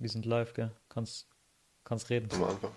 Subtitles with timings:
[0.00, 0.70] Wir sind live, gell?
[0.88, 1.26] Kannst,
[1.84, 2.28] kannst reden.
[2.34, 2.70] Am Anfang.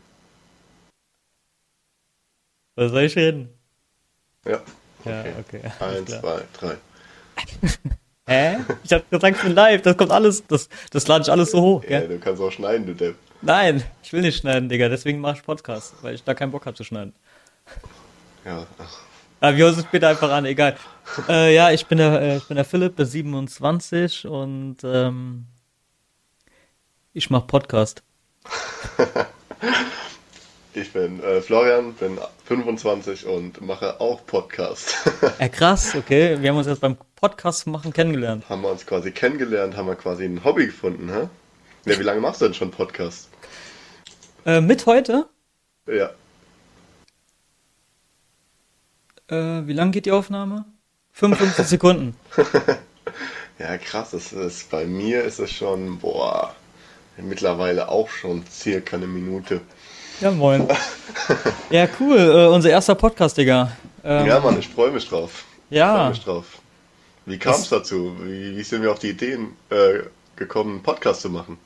[2.76, 3.50] Was soll ich reden?
[4.46, 4.62] Ja.
[5.06, 5.62] Ja, okay.
[5.80, 6.76] Eins, zwei, drei.
[8.28, 8.58] Hä?
[8.84, 9.82] Ich hab gesagt, ich bin live.
[9.84, 12.10] Das kommt alles, das, das lade ich alles so hoch, Ja, gell?
[12.10, 13.16] du kannst auch schneiden, du Depp.
[13.42, 14.90] Nein, ich will nicht schneiden, Digga.
[14.90, 17.14] Deswegen mache ich Podcast, weil ich da keinen Bock habe zu schneiden.
[18.46, 18.98] Ja, ach,
[19.40, 20.78] Aber wir hören uns später einfach an, egal.
[21.30, 25.46] Äh, ja, ich bin der, äh, ich bin der Philipp, bin 27 und ähm,
[27.14, 28.04] ich mache Podcast.
[30.74, 34.96] ich bin äh, Florian, bin 25 und mache auch Podcast.
[35.40, 36.42] Ja, krass, okay.
[36.42, 38.50] Wir haben uns jetzt beim Podcast machen kennengelernt.
[38.50, 41.30] haben wir uns quasi kennengelernt, haben wir quasi ein Hobby gefunden, hä?
[41.86, 43.30] Ja, wie lange machst du denn schon Podcast?
[44.46, 45.28] Äh, mit heute?
[45.86, 46.12] Ja,
[49.28, 50.66] Äh, wie lang geht die Aufnahme?
[51.14, 52.16] 55 Sekunden.
[53.60, 56.56] ja krass, das ist, bei mir ist es schon, boah,
[57.18, 59.62] mittlerweile auch schon circa eine Minute.
[60.22, 60.68] Ja, moin.
[61.70, 62.18] Ja, cool.
[62.18, 63.72] Äh, unser erster Podcast, Digga.
[64.04, 65.46] Ähm, Ja, Mann, ich freue mich drauf.
[65.70, 66.10] Ich freue ja.
[66.10, 66.46] mich drauf.
[67.26, 68.16] Wie kam es dazu?
[68.22, 70.00] Wie, wie sind wir auf die Ideen äh,
[70.36, 71.58] gekommen, einen Podcast zu machen?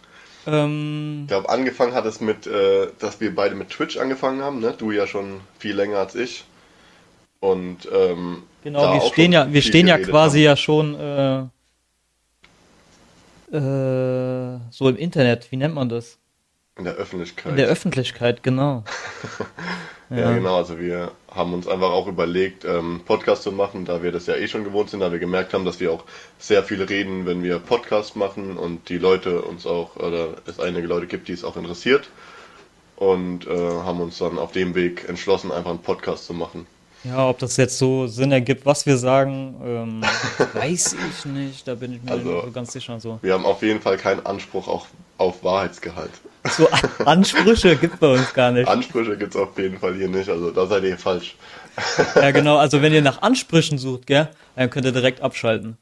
[0.45, 4.59] Ähm, Ich glaube, angefangen hat es mit, äh, dass wir beide mit Twitch angefangen haben,
[4.59, 4.73] ne?
[4.77, 6.45] Du ja schon viel länger als ich.
[7.39, 10.45] Und ähm, genau, wir stehen ja, wir stehen ja quasi haben.
[10.45, 10.95] ja schon
[13.51, 15.51] äh, so im Internet.
[15.51, 16.19] Wie nennt man das?
[16.77, 17.51] in der Öffentlichkeit.
[17.51, 18.83] In der Öffentlichkeit, genau.
[20.09, 20.55] Ja, genau.
[20.55, 24.35] Also wir haben uns einfach auch überlegt, ähm, Podcast zu machen, da wir das ja
[24.35, 26.05] eh schon gewohnt sind, da wir gemerkt haben, dass wir auch
[26.39, 30.87] sehr viel reden, wenn wir Podcast machen und die Leute uns auch, oder es einige
[30.87, 32.09] Leute gibt, die es auch interessiert.
[32.95, 36.67] Und äh, haben uns dann auf dem Weg entschlossen, einfach einen Podcast zu machen.
[37.03, 40.01] Ja, ob das jetzt so Sinn ergibt, was wir sagen, ähm,
[40.53, 41.67] weiß ich nicht.
[41.67, 42.99] Da bin ich mir Also- nicht so ganz sicher.
[42.99, 44.87] So, Wir haben auf jeden Fall keinen Anspruch auch
[45.17, 46.11] auf Wahrheitsgehalt.
[46.49, 46.67] so
[47.05, 48.67] Ansprüche gibt bei uns gar nicht.
[48.67, 51.35] Ansprüche gibt es auf jeden Fall hier nicht, also da seid ihr falsch.
[52.15, 52.57] Ja, genau.
[52.57, 55.77] Also wenn ihr nach Ansprüchen sucht, gell, dann könnt ihr direkt abschalten.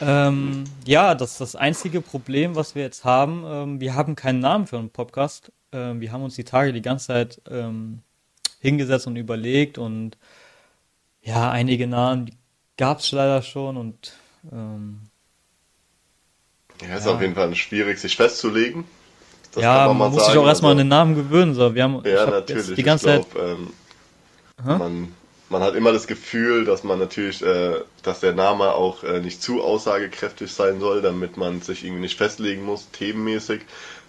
[0.00, 3.44] ähm, ja, das ist das einzige Problem, was wir jetzt haben.
[3.46, 5.52] Ähm, wir haben keinen Namen für einen Podcast.
[5.72, 8.00] Ähm, wir haben uns die Tage die ganze Zeit ähm,
[8.60, 10.16] hingesetzt und überlegt und
[11.22, 12.30] ja, einige Namen
[12.76, 14.12] gab es leider schon und
[14.52, 15.00] ähm,
[16.82, 17.12] Ja, ist Ja.
[17.14, 18.84] auf jeden Fall schwierig, sich festzulegen.
[19.52, 20.38] Das ja, man, mal muss sich sagen.
[20.38, 21.54] auch erstmal an Also- den Namen gewöhnen.
[21.54, 21.74] So.
[21.74, 22.74] Wir haben Ja, natürlich.
[22.76, 23.30] Die ganze ich Zeit.
[23.34, 23.72] glaub, ähm,
[24.64, 25.14] man,
[25.50, 29.42] man hat immer das Gefühl, dass man natürlich, äh, dass der Name auch äh, nicht
[29.42, 33.62] zu aussagekräftig sein soll, damit man sich irgendwie nicht festlegen muss, themenmäßig.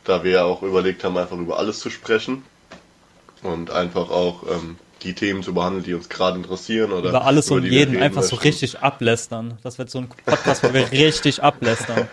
[0.03, 2.43] Da wir ja auch überlegt haben, einfach über alles zu sprechen
[3.43, 7.47] und einfach auch ähm, die Themen zu behandeln, die uns gerade interessieren oder Über alles
[7.47, 8.47] über und jeden einfach so möchten.
[8.47, 9.57] richtig ablästern.
[9.63, 12.07] Das wird so ein Podcast, wo wir richtig ablästern.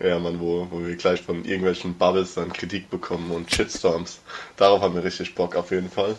[0.00, 4.20] Ja, man, wo, wo wir gleich von irgendwelchen Bubbles dann Kritik bekommen und Shitstorms.
[4.56, 6.16] Darauf haben wir richtig Bock auf jeden Fall.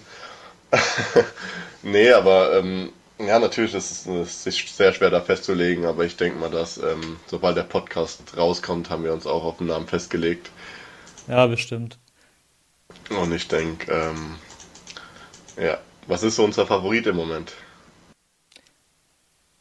[1.83, 6.37] nee, aber ähm, ja, natürlich ist es, ist sehr schwer da festzulegen, aber ich denke
[6.37, 10.51] mal, dass ähm, sobald der Podcast rauskommt, haben wir uns auch auf den Namen festgelegt.
[11.27, 11.97] Ja, bestimmt.
[13.09, 14.35] Und ich denke, ähm,
[15.61, 15.77] ja,
[16.07, 17.53] was ist so unser Favorit im Moment?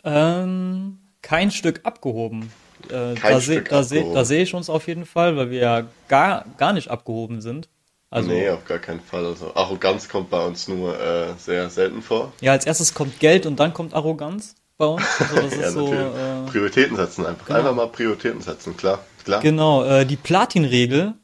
[0.04, 2.52] Ähm, kein Stück abgehoben.
[2.88, 6.44] Äh, Kein da sehe seh, seh ich uns auf jeden Fall, weil wir ja gar,
[6.58, 7.68] gar nicht abgehoben sind.
[8.10, 9.26] Also, nee, auf gar keinen Fall.
[9.26, 12.32] Also Arroganz kommt bei uns nur äh, sehr selten vor.
[12.40, 15.02] ja, als erstes kommt Geld und dann kommt Arroganz bei uns.
[15.18, 16.06] Also das Ja, ist so, äh,
[16.50, 17.46] Prioritäten setzen einfach.
[17.46, 17.58] genau.
[17.58, 19.00] Einfach mal Prioritäten setzen, klar.
[19.24, 19.40] klar.
[19.40, 21.14] genau, äh, die Platin-Regel.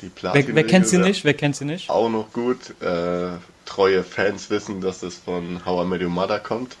[0.00, 1.24] Die Wer, wer kennt sie nicht?
[1.24, 1.90] Wer kennt sie nicht?
[1.90, 2.80] Auch noch gut.
[2.80, 3.32] Äh,
[3.66, 6.76] treue Fans wissen, dass es von How I Met Your Mother kommt.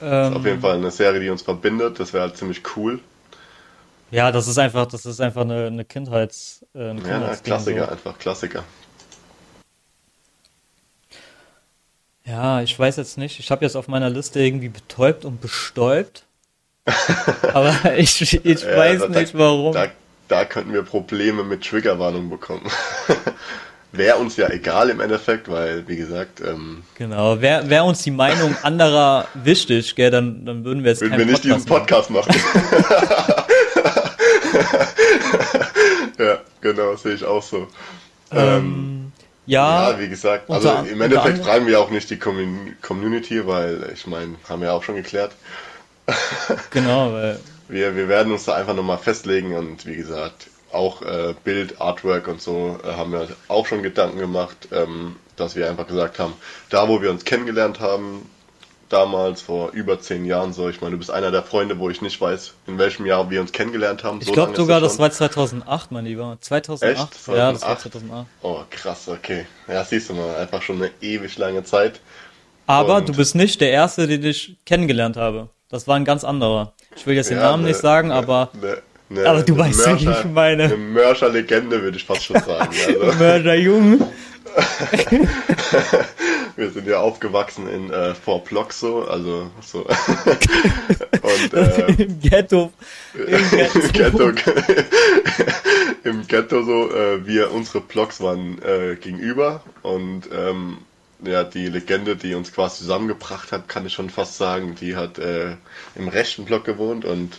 [0.00, 1.98] Ähm, Auf jeden Fall eine Serie, die uns verbindet.
[2.00, 3.00] Das wäre halt ziemlich cool.
[4.10, 7.86] Ja, das ist einfach, das ist einfach eine, eine Kindheits, äh, ein Ja, na, Klassiker,
[7.86, 7.92] so.
[7.92, 8.64] einfach Klassiker.
[12.24, 13.38] Ja, ich weiß jetzt nicht.
[13.38, 16.24] Ich habe jetzt auf meiner Liste irgendwie betäubt und bestäubt.
[17.52, 19.72] Aber ich, ich Ja, weiß da- nicht warum.
[19.72, 19.88] Da,
[20.28, 22.66] da könnten wir Probleme mit Triggerwarnung bekommen.
[23.92, 28.10] wäre uns ja egal im Endeffekt, weil, wie gesagt, ähm, Genau, wäre wär uns die
[28.10, 32.34] Meinung anderer wichtig, gell, dann, dann würden wir jetzt würden wir nicht diesen Podcast machen.
[32.34, 33.44] Podcast machen.
[36.18, 37.68] ja, genau, sehe ich auch so.
[38.32, 39.12] Ähm,
[39.46, 42.16] Ja, Ja, wie gesagt, unter- also im unter Endeffekt anderem- fragen wir auch nicht die
[42.16, 45.32] Commun- Community, weil ich meine, haben wir auch schon geklärt.
[46.70, 51.34] genau, weil, Wir, wir werden uns da einfach nochmal festlegen und wie gesagt, auch äh,
[51.44, 55.86] Bild, Artwork und so äh, haben wir auch schon Gedanken gemacht, ähm, dass wir einfach
[55.86, 56.34] gesagt haben,
[56.70, 58.28] da wo wir uns kennengelernt haben,
[58.88, 60.68] damals vor über zehn Jahren so.
[60.68, 63.40] Ich meine, du bist einer der Freunde, wo ich nicht weiß, in welchem Jahr wir
[63.40, 64.20] uns kennengelernt haben.
[64.20, 66.38] Ich glaube sogar, das, das war 2008, mein Lieber.
[66.40, 67.12] 2008?
[67.12, 67.24] Echt?
[67.24, 67.36] 2008?
[67.38, 68.26] Ja, das war 2008.
[68.42, 69.46] Oh, krass, okay.
[69.68, 72.00] Ja, siehst du mal, einfach schon eine ewig lange Zeit.
[72.66, 75.48] Aber Und du bist nicht der Erste, den ich kennengelernt habe.
[75.68, 76.74] Das war ein ganz anderer.
[76.94, 78.50] Ich will jetzt den ja, Namen ne, nicht sagen, ne, aber...
[78.60, 78.78] Ne,
[79.08, 80.64] ne aber du weißt, Mörscher, wie ich meine.
[80.64, 82.74] Eine Mörser-Legende, würde ich fast schon sagen.
[82.86, 83.18] Also.
[83.18, 84.00] Mörser-Jung.
[86.56, 89.80] wir sind ja aufgewachsen in äh, Fort Block so, also so.
[89.84, 92.72] und, äh, Im Ghetto.
[93.14, 93.50] Im
[93.92, 94.32] Ghetto.
[96.04, 100.78] Im Ghetto so, äh, wir, unsere Blocks waren äh, gegenüber und ähm,
[101.24, 105.18] ja, die Legende, die uns quasi zusammengebracht hat, kann ich schon fast sagen, die hat
[105.18, 105.56] äh,
[105.94, 107.38] im rechten Block gewohnt und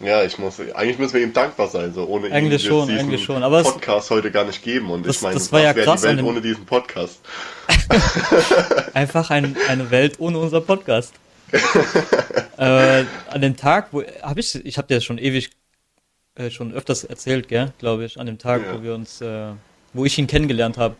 [0.00, 3.00] ja, ich muss, eigentlich müssen wir ihm dankbar sein, so ohne eigentlich ihn schon, diesen
[3.00, 3.42] eigentlich schon.
[3.42, 4.90] Aber Podcast heute gar nicht geben.
[4.90, 7.20] Und das, ich meine, das war ja krass die Welt ohne diesen Podcast?
[8.94, 11.14] Einfach ein, eine Welt ohne unser Podcast.
[12.58, 15.50] äh, an dem Tag, wo habe ich, ich habe dir schon ewig,
[16.34, 18.74] äh, schon öfters erzählt, gell, glaube ich, an dem Tag, ja.
[18.74, 19.52] wo wir uns, äh,
[19.92, 20.96] wo ich ihn kennengelernt habe.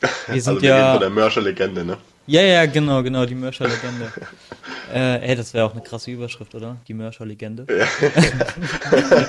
[0.00, 1.98] Wir sind also wir ja von der Mörscher-Legende, ne?
[2.26, 4.12] Ja, ja, genau, genau, die Mörscher-Legende.
[4.94, 6.76] äh, ey, das wäre auch eine krasse Überschrift, oder?
[6.88, 7.66] Die Mörscher-Legende.
[7.70, 7.86] Ja.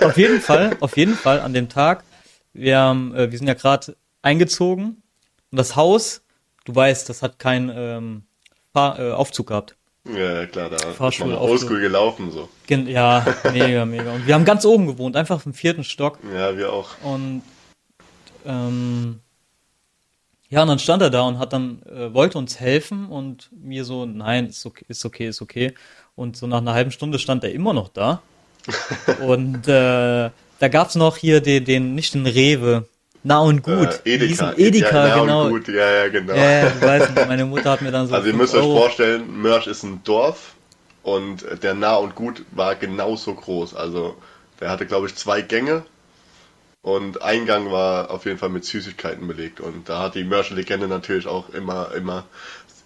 [0.08, 2.04] auf jeden Fall, auf jeden Fall an dem Tag,
[2.54, 5.04] wir, haben, äh, wir sind ja gerade eingezogen
[5.52, 6.22] und das Haus,
[6.66, 8.24] du weißt, das hat keinen ähm,
[8.74, 9.76] Fahr äh, Aufzug gehabt.
[10.16, 12.48] Ja, klar, da Fahrstuhl ist oldschool gelaufen so.
[12.66, 14.14] Gen ja, mega, mega.
[14.14, 16.20] Und wir haben ganz oben gewohnt, einfach im vierten Stock.
[16.34, 16.92] Ja, wir auch.
[17.04, 17.42] Und
[18.46, 19.20] ähm,
[20.50, 23.84] ja, und dann stand er da und hat dann, äh, wollte uns helfen und mir
[23.84, 25.74] so, nein, ist okay, ist okay, ist okay.
[26.16, 28.22] Und so nach einer halben Stunde stand er immer noch da.
[29.26, 30.30] und äh,
[30.60, 32.86] da gab's noch hier den, den, nicht den Rewe,
[33.24, 34.02] Na und Gut.
[34.06, 34.54] Äh, Edeka.
[34.56, 35.50] Edeka, ja, genau.
[35.50, 35.68] Gut.
[35.68, 36.34] Ja, ja, genau.
[36.34, 38.16] Ja, du weißt, meine Mutter hat mir dann so.
[38.16, 40.54] Also ihr müsst euch vorstellen, Mörsch ist ein Dorf
[41.04, 43.76] und der Nah und Gut war genauso groß.
[43.76, 44.16] Also
[44.62, 45.84] der hatte, glaube ich, zwei Gänge
[46.82, 49.60] und Eingang war auf jeden Fall mit Süßigkeiten belegt.
[49.60, 52.26] Und da hat die Mörser-Legende natürlich auch immer, immer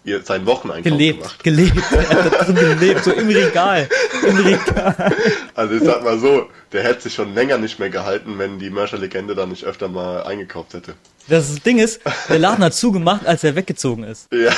[0.04, 1.44] ihr, seinen Wocheneinkauf gelebt, gemacht.
[1.44, 3.88] Gelebt, er hat drin gelebt, so im Regal.
[4.26, 5.14] Im Regal.
[5.54, 8.70] Also ich sag mal so, der hätte sich schon länger nicht mehr gehalten, wenn die
[8.70, 10.94] Mörser-Legende da nicht öfter mal eingekauft hätte.
[11.28, 14.28] Das Ding ist, der Laden hat zugemacht, als er weggezogen ist.
[14.32, 14.50] Ja.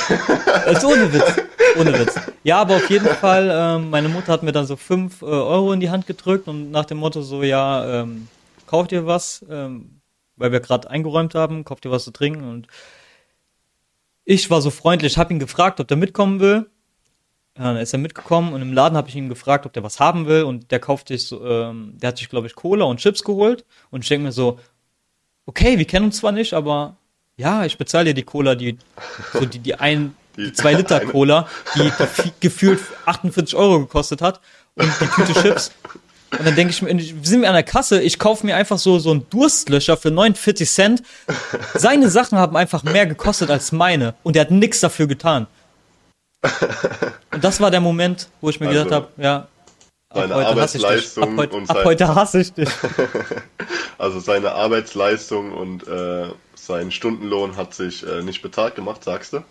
[0.65, 1.35] Also ohne Witz.
[1.77, 2.15] Ohne Witz.
[2.43, 5.73] Ja, aber auf jeden Fall, ähm, meine Mutter hat mir dann so fünf äh, Euro
[5.73, 8.27] in die Hand gedrückt und nach dem Motto so, ja, ähm,
[8.65, 10.01] kauft ihr was, ähm,
[10.35, 12.43] weil wir gerade eingeräumt haben, kauft ihr was zu trinken?
[12.43, 12.67] Und
[14.25, 16.69] ich war so freundlich, habe ihn gefragt, ob der mitkommen will.
[17.57, 19.99] Ja, dann ist er mitgekommen und im Laden habe ich ihn gefragt, ob der was
[19.99, 20.43] haben will.
[20.43, 23.63] Und der kauft sich so, ähm, der hat sich glaube ich Cola und Chips geholt
[23.91, 24.59] und ich denke mir so,
[25.45, 26.97] okay, wir kennen uns zwar nicht, aber
[27.37, 28.77] ja, ich bezahle dir die Cola, die
[29.31, 31.91] so die die ein die zwei Liter Cola, die,
[32.23, 34.41] die gefühlt 48 Euro gekostet hat.
[34.75, 35.71] Und die Tüte Chips
[36.31, 36.89] und dann denke ich mir,
[37.23, 40.69] sind wir an der Kasse, ich kaufe mir einfach so, so einen Durstlöscher für 49
[40.69, 41.03] Cent.
[41.75, 44.15] Seine Sachen haben einfach mehr gekostet als meine.
[44.23, 45.47] Und er hat nichts dafür getan.
[47.31, 49.47] Und das war der Moment, wo ich mir also, gedacht habe, ja,
[50.09, 51.23] ab heute hasse ich dich.
[51.23, 52.69] Ab, heute, ab heute hasse ich dich.
[53.97, 59.43] also seine Arbeitsleistung und äh, sein Stundenlohn hat sich äh, nicht bezahlt gemacht, sagst du?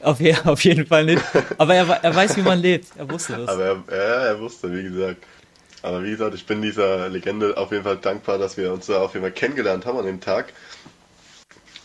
[0.00, 1.22] Auf, auf jeden Fall nicht.
[1.58, 2.88] Aber er, er weiß, wie man lebt.
[2.96, 3.48] Er wusste das.
[3.48, 5.24] Aber er, ja, er wusste, wie gesagt.
[5.82, 9.02] Aber wie gesagt, ich bin dieser Legende auf jeden Fall dankbar, dass wir uns da
[9.02, 10.52] auf jeden Fall kennengelernt haben an dem Tag.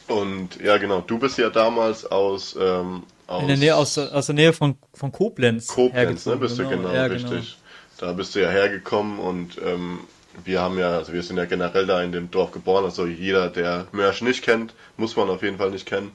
[0.08, 2.56] Und ja, genau, du bist ja damals aus.
[2.60, 5.68] Ähm, aus In der Nähe, aus, aus der Nähe von, von Koblenz.
[5.68, 6.70] Koblenz, ne, bist genau.
[6.70, 7.30] du genau, ja, richtig.
[7.30, 8.12] Genau.
[8.12, 10.00] Da bist du ja hergekommen und ähm,
[10.46, 13.50] wir haben ja, also wir sind ja generell da in dem Dorf geboren, also jeder,
[13.50, 16.12] der Mörsch nicht kennt, muss man auf jeden Fall nicht kennen.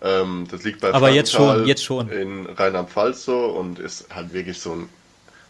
[0.00, 2.08] Ähm, das liegt bei Aber jetzt schon, jetzt schon.
[2.08, 4.88] In Rheinland-Pfalz so und ist halt wirklich so ein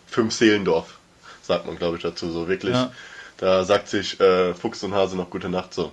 [0.06, 0.98] Fünf-Seelendorf
[1.46, 2.30] sagt man, glaube ich, dazu.
[2.30, 2.90] So wirklich, ja.
[3.36, 5.92] da sagt sich äh, Fuchs und Hase noch gute Nacht so.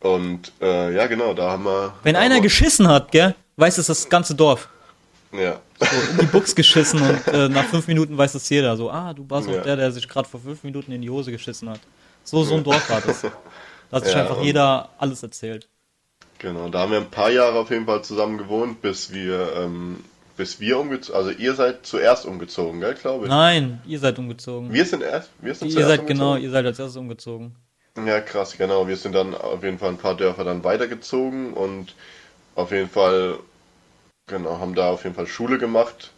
[0.00, 1.94] Und äh, ja, genau, da haben wir.
[2.02, 4.68] Wenn einer geschissen hat, gell, weiß es das ganze Dorf.
[5.32, 5.60] Ja.
[5.78, 8.76] So in die Buchs geschissen und äh, nach fünf Minuten weiß es jeder.
[8.76, 9.58] So, ah, du warst ja.
[9.58, 11.80] auch der, der sich gerade vor fünf Minuten in die Hose geschissen hat.
[12.24, 13.24] So, so ein Dorf war das.
[13.88, 15.68] Da hat sich ja, einfach jeder alles erzählt.
[16.38, 20.02] Genau, da haben wir ein paar Jahre auf jeden Fall zusammen gewohnt, bis wir ähm,
[20.36, 23.30] bis wir umgezogen, also ihr seid zuerst umgezogen, gell, glaube ich?
[23.30, 24.72] Nein, ihr seid umgezogen.
[24.72, 26.42] Wir sind erst, wir sind ihr zuerst seid genau, umgezogen.
[26.42, 27.56] genau, ihr seid als erstes umgezogen.
[28.04, 28.86] Ja, krass, genau.
[28.86, 31.94] Wir sind dann auf jeden Fall ein paar Dörfer dann weitergezogen und
[32.54, 33.38] auf jeden Fall,
[34.26, 36.12] genau, haben da auf jeden Fall Schule gemacht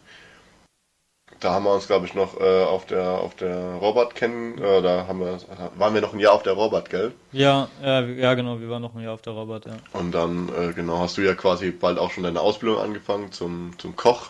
[1.39, 4.57] da haben wir uns, glaube ich, noch äh, auf der auf der Robert kennen.
[4.57, 5.37] Äh, da haben wir,
[5.77, 7.13] waren wir noch ein Jahr auf der Robert, gell?
[7.31, 9.73] Ja, ja, ja, genau, wir waren noch ein Jahr auf der Robert, ja.
[9.93, 13.71] Und dann, äh, genau, hast du ja quasi bald auch schon deine Ausbildung angefangen zum,
[13.77, 14.29] zum Koch.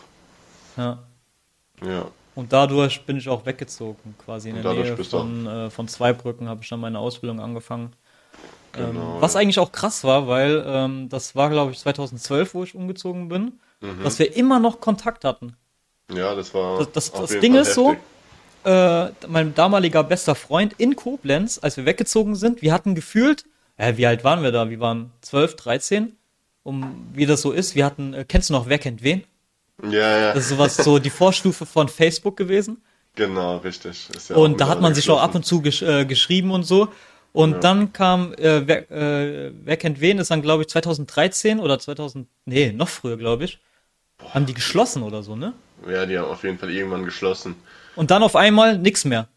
[0.76, 0.98] Ja.
[1.84, 2.06] Ja.
[2.34, 6.48] Und dadurch bin ich auch weggezogen, quasi in Und der Nähe von, äh, von Zweibrücken
[6.48, 7.92] habe ich dann meine Ausbildung angefangen.
[8.72, 9.40] Genau, ähm, was ja.
[9.40, 13.58] eigentlich auch krass war, weil ähm, das war, glaube ich, 2012, wo ich umgezogen bin,
[13.80, 14.02] Mhm.
[14.02, 15.56] dass wir immer noch Kontakt hatten.
[16.14, 16.78] Ja, das war.
[16.78, 18.04] Das, das, das Ding Fall ist so, heftig.
[18.64, 23.44] äh, mein damaliger bester Freund in Koblenz, als wir weggezogen sind, wir hatten gefühlt,
[23.76, 24.68] äh, wie alt waren wir da?
[24.70, 26.16] Wir waren 12, 13.
[26.62, 29.24] Um, wie das so ist, wir hatten, äh, kennst du noch, wer kennt wen?
[29.82, 30.34] Ja, ja.
[30.34, 32.82] Das ist sowas, so die Vorstufe von Facebook gewesen.
[33.14, 34.08] Genau, richtig.
[34.28, 36.88] Ja Und da hat man sich auch ab und zu gesch äh, geschrieben und so.
[37.32, 41.78] Und dann kam, äh, wer, äh, wer kennt wen, ist dann, glaube ich, 2013 oder
[41.78, 43.58] 2000, nee, noch früher, glaube ich.
[44.34, 45.54] Haben die geschlossen oder so, ne?
[45.88, 47.54] Ja, die haben auf jeden Fall irgendwann geschlossen.
[47.96, 49.28] Und dann auf einmal nix mehr.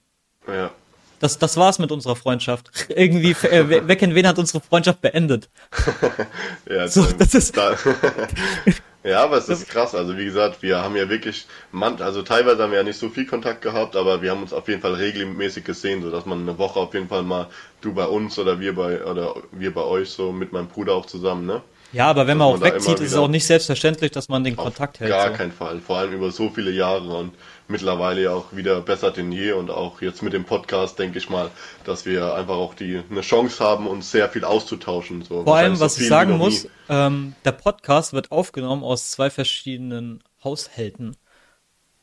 [0.48, 0.72] Ja.
[1.20, 2.70] Das, das war's mit unserer Freundschaft.
[2.90, 5.50] Irgendwie, äh, wer, kennt wen hat unsere Freundschaft beendet.
[6.70, 7.56] Ja, So, das ist-
[9.04, 9.96] ja, aber es ist krass.
[9.96, 13.10] Also wie gesagt, wir haben ja wirklich, man, also teilweise haben wir ja nicht so
[13.10, 16.42] viel Kontakt gehabt, aber wir haben uns auf jeden Fall regelmäßig gesehen, so dass man
[16.42, 17.48] eine Woche auf jeden Fall mal
[17.82, 21.06] du bei uns oder wir bei oder wir bei euch so mit meinem Bruder auch
[21.06, 21.62] zusammen, ne?
[21.94, 24.56] Ja, aber wenn man auch man wegzieht, ist es auch nicht selbstverständlich, dass man den
[24.56, 25.12] Kontakt hält.
[25.12, 25.36] Gar so.
[25.36, 25.80] keinen Fall.
[25.80, 27.34] Vor allem über so viele Jahre und
[27.68, 31.30] mittlerweile ja auch wieder besser denn je und auch jetzt mit dem Podcast denke ich
[31.30, 31.52] mal,
[31.86, 35.22] dass wir einfach auch die eine Chance haben, uns sehr viel auszutauschen.
[35.22, 39.12] So Vor allem, so was viel ich sagen muss, ähm, der Podcast wird aufgenommen aus
[39.12, 41.16] zwei verschiedenen Haushalten.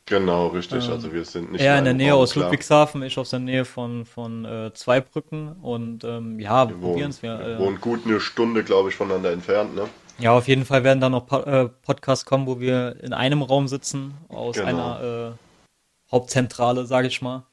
[0.07, 0.89] Genau, richtig.
[0.89, 2.45] Also wir sind nicht Er in der Nähe Raum, aus klar.
[2.45, 7.21] Ludwigshafen, ich aus der Nähe von, von äh, Zweibrücken und ähm, ja, wir probieren es.
[7.21, 9.87] Wir, wir äh, wohnen gut eine Stunde, glaube ich, voneinander entfernt, ne?
[10.19, 13.41] ja, auf jeden Fall werden da noch po äh, Podcasts kommen, wo wir in einem
[13.41, 14.67] Raum sitzen, aus Genau.
[14.67, 17.43] einer äh, Hauptzentrale, sage ich mal.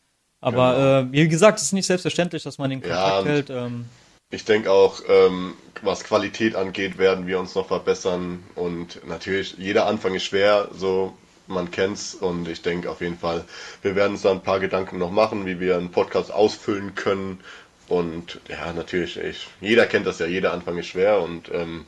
[0.40, 2.94] Aber äh, wie gesagt, es ist nicht selbstverständlich, dass man den Genau.
[2.94, 3.50] Ja, Kontakt und- hält.
[3.50, 3.84] Ähm,
[4.30, 8.42] Ich denke auch, ähm, was Qualität angeht, werden wir uns noch verbessern.
[8.54, 11.14] Und natürlich, jeder Anfang ist schwer, so
[11.48, 12.14] man kennt's.
[12.14, 13.44] Und ich denke auf jeden Fall,
[13.82, 17.40] wir werden uns da ein paar Gedanken noch machen, wie wir einen Podcast ausfüllen können.
[17.88, 21.86] Und ja, natürlich, ich, jeder kennt das ja, jeder Anfang ist schwer und ähm,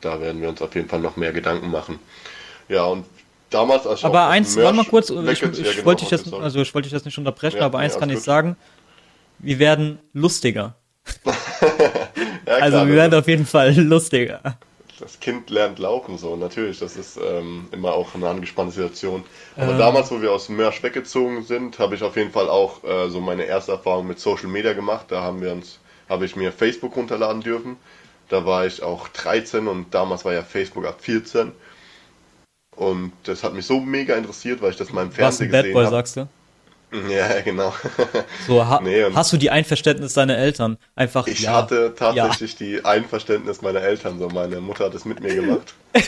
[0.00, 1.98] da werden wir uns auf jeden Fall noch mehr Gedanken machen.
[2.68, 3.04] Ja, und
[3.50, 6.26] damals, als ich Aber auch eins, warte mal kurz, ich, ich ja, genau, wollte jetzt,
[6.26, 6.44] sorry.
[6.44, 8.56] also ich wollte dich jetzt nicht unterbrechen, Ja, aber eins kann alles ich sagen,
[9.40, 10.76] wir werden lustiger.
[11.24, 11.32] ja,
[12.46, 14.40] Also klar, wir das- werden auf jeden Fall lustiger.
[15.00, 16.78] Das Kind lernt laufen, so natürlich.
[16.78, 19.24] Das ist ähm, immer auch eine angespannte Situation.
[19.56, 23.08] Aber damals, wo wir aus Mörsch weggezogen sind, habe ich auf jeden Fall auch äh,
[23.08, 25.06] so meine erste Erfahrung mit Social Media gemacht.
[25.08, 27.76] Da haben wir uns, habe ich mir Facebook runterladen dürfen.
[28.28, 31.52] Da war ich auch 13 und damals war ja Facebook ab 14.
[32.76, 35.52] Und das hat mich so mega interessiert, weil ich das mal im Was Fernsehen ein
[35.52, 35.96] Bad gesehen Boy, habe.
[35.96, 36.28] sagst du?
[37.10, 37.74] Ja, genau.
[38.46, 40.78] So, ha Nee, hast du die Einverständnis deiner Eltern?
[40.96, 41.52] Einfach, Ich ja.
[41.52, 44.18] hatte tatsächlich die Einverständnis meiner Eltern.
[44.18, 45.74] So, meine Mutter hat es mit mir gemacht.
[45.94, 46.04] ja,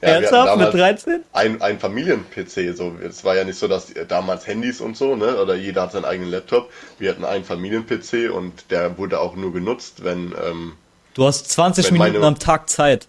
[0.00, 0.56] Ernsthaft?
[0.58, 1.22] Mit damals- 13?
[1.32, 2.76] ein, ein Familien-PC.
[2.76, 2.96] So.
[3.06, 5.36] Es war ja nicht so, dass damals Handys und so, ne?
[5.40, 6.70] Oder jeder hat seinen eigenen Laptop.
[6.98, 10.72] Wir hatten einen Familien-PC und der wurde auch nur genutzt, wenn, ähm,
[11.14, 13.06] Du hast 20 Wenn Minuten meine- am Tag Zeit.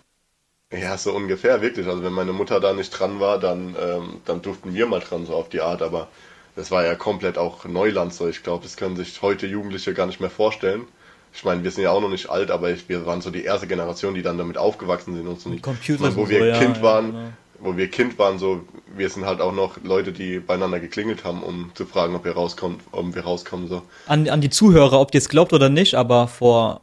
[0.72, 1.88] ja, so ungefähr, wirklich.
[1.88, 5.26] Also wenn meine Mutter da nicht dran war, dann, ähm, dann durften wir mal dran,
[5.26, 6.08] so auf die Art, aber
[6.56, 8.28] das war ja komplett auch Neuland so.
[8.28, 10.86] Ich glaube, das können sich heute Jugendliche gar nicht mehr vorstellen.
[11.34, 13.44] Ich meine, wir sind ja auch noch nicht alt, aber ich, wir waren so die
[13.44, 15.52] erste Generation, die dann damit aufgewachsen sind und so.
[15.52, 17.30] Ich meine, wo wir so, ja, Kind ja, waren, genau.
[17.60, 18.62] wo wir Kind waren, so,
[18.96, 22.34] wir sind halt auch noch Leute, die beieinander geklingelt haben, um zu fragen, ob wir
[22.34, 23.82] rauskommen, ob wir rauskommen, so.
[24.06, 26.82] An, an die Zuhörer, ob ihr es glaubt oder nicht, aber vor,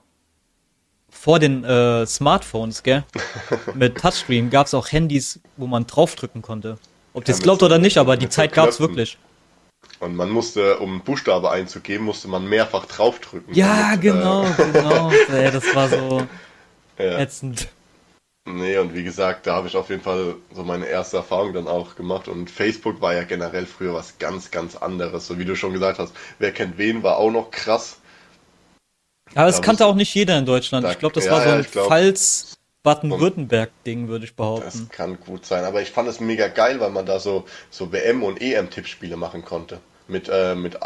[1.08, 3.04] vor den äh, Smartphones, gell,
[3.74, 6.76] mit Touchscreen gab es auch Handys, wo man draufdrücken konnte.
[7.12, 9.16] Ob ihr es glaubt oder nicht, aber die Zeit gab es wirklich.
[10.00, 13.52] Und man musste, um Buchstabe einzugeben, musste man mehrfach draufdrücken.
[13.54, 15.10] Ja, damit, genau, genau.
[15.32, 16.26] Ey, das war so
[16.98, 17.18] Äh, ja.
[17.18, 17.68] ätzend.
[18.48, 21.68] Nee, und wie gesagt, da habe ich auf jeden Fall so meine erste Erfahrung dann
[21.68, 22.28] auch gemacht.
[22.28, 25.26] Und Facebook war ja generell früher was ganz, ganz anderes.
[25.26, 27.98] So wie du schon gesagt hast, wer kennt wen, war auch noch krass.
[29.34, 30.84] Aber es Da kannte auch nicht jeder in Deutschland.
[30.86, 34.88] Da- Ich glaube, das ja, war so ein ich glaub- Pfalz-Baden-Württemberg-Ding, würde ich Das behaupten.
[34.90, 35.64] kann gut sein.
[35.64, 39.44] Aber ich fand es mega geil, weil man da so, so WM- und EM-Tippspiele machen
[39.44, 39.78] konnte.
[40.10, 40.76] Mit, äh, mit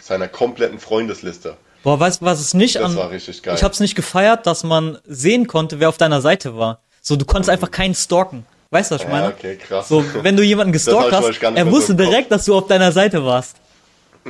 [0.00, 1.56] seiner kompletten Freundesliste.
[1.82, 2.96] Boah, weißt du, was es nicht Das an.
[2.96, 3.54] war richtig geil.
[3.56, 6.80] Ich hab's nicht gefeiert, dass man sehen konnte, wer auf deiner Seite war.
[7.00, 8.46] So, du konntest einfach keinen stalken.
[8.70, 9.28] Weißt du, was ich ja, meine?
[9.28, 9.88] okay, krass.
[9.88, 12.06] So, wenn du jemanden gestalkt hast, er so wusste Kopf.
[12.06, 13.56] direkt, dass du auf deiner Seite warst.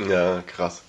[0.09, 0.82] Ja, krass.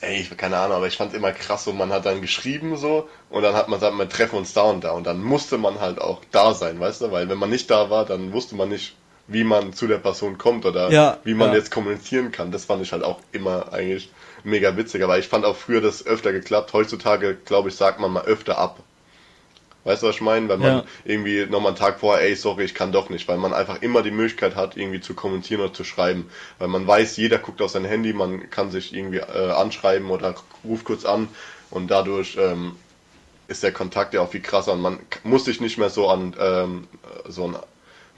[0.00, 3.08] Ey, ich, keine Ahnung, aber ich fand immer krass, so man hat dann geschrieben so
[3.30, 5.80] und dann hat man gesagt, wir treffen uns da und da und dann musste man
[5.80, 8.68] halt auch da sein, weißt du, weil wenn man nicht da war, dann wusste man
[8.68, 8.94] nicht,
[9.28, 11.56] wie man zu der Person kommt oder Ja, wie man ja.
[11.56, 12.50] jetzt kommunizieren kann.
[12.50, 14.10] Das fand ich halt auch immer eigentlich
[14.42, 16.72] mega witzig, aber ich fand auch früher das öfter geklappt.
[16.72, 18.80] Heutzutage, glaube ich, sagt man mal öfter ab.
[19.84, 20.48] Weißt du, was ich meine?
[20.48, 20.84] Weil man ja.
[21.04, 24.02] irgendwie nochmal einen Tag vorher, ey, sorry, ich kann doch nicht, weil man einfach immer
[24.02, 26.28] die Möglichkeit hat, irgendwie zu kommentieren oder zu schreiben.
[26.58, 30.34] Weil man weiß, jeder guckt auf sein Handy, man kann sich irgendwie äh, anschreiben oder
[30.64, 31.28] ruft kurz an
[31.70, 32.76] und dadurch ähm,
[33.46, 36.34] ist der Kontakt ja auch viel krasser und man muss sich nicht mehr so an
[36.38, 36.88] ähm,
[37.26, 37.56] so ein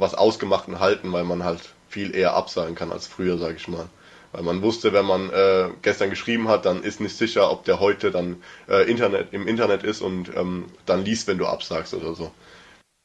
[0.00, 3.88] was Ausgemachten halten, weil man halt viel eher absagen kann als früher, sage ich mal.
[4.32, 7.80] Weil man wusste, wenn man äh, gestern geschrieben hat, dann ist nicht sicher, ob der
[7.80, 12.14] heute dann äh, Internet, im Internet ist und ähm, dann liest, wenn du absagst oder
[12.14, 12.30] so.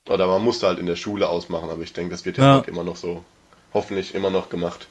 [0.07, 2.53] Oder man musste halt in der Schule ausmachen, aber ich denke, das wird ja, ja.
[2.55, 3.23] Halt immer noch so,
[3.73, 4.87] hoffentlich immer noch gemacht.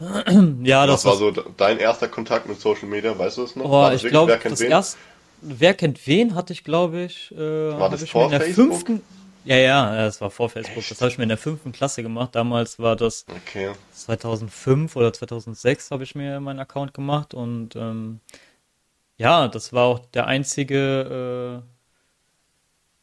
[0.62, 3.64] Ja, das, das war so dein erster Kontakt mit Social Media, weißt du es noch?
[3.64, 4.98] Oh, ich glaube, das erste,
[5.40, 8.72] wer kennt wen, hatte ich, glaube ich, äh, war das vor Facebook?
[8.72, 9.02] Fünften,
[9.44, 10.78] ja, ja, das war vor Facebook.
[10.78, 10.90] Echt?
[10.90, 12.34] Das habe ich mir in der fünften Klasse gemacht.
[12.34, 13.70] Damals war das okay.
[13.92, 18.20] 2005 oder 2006 habe ich mir meinen Account gemacht und ähm,
[19.16, 21.68] ja, das war auch der einzige, äh,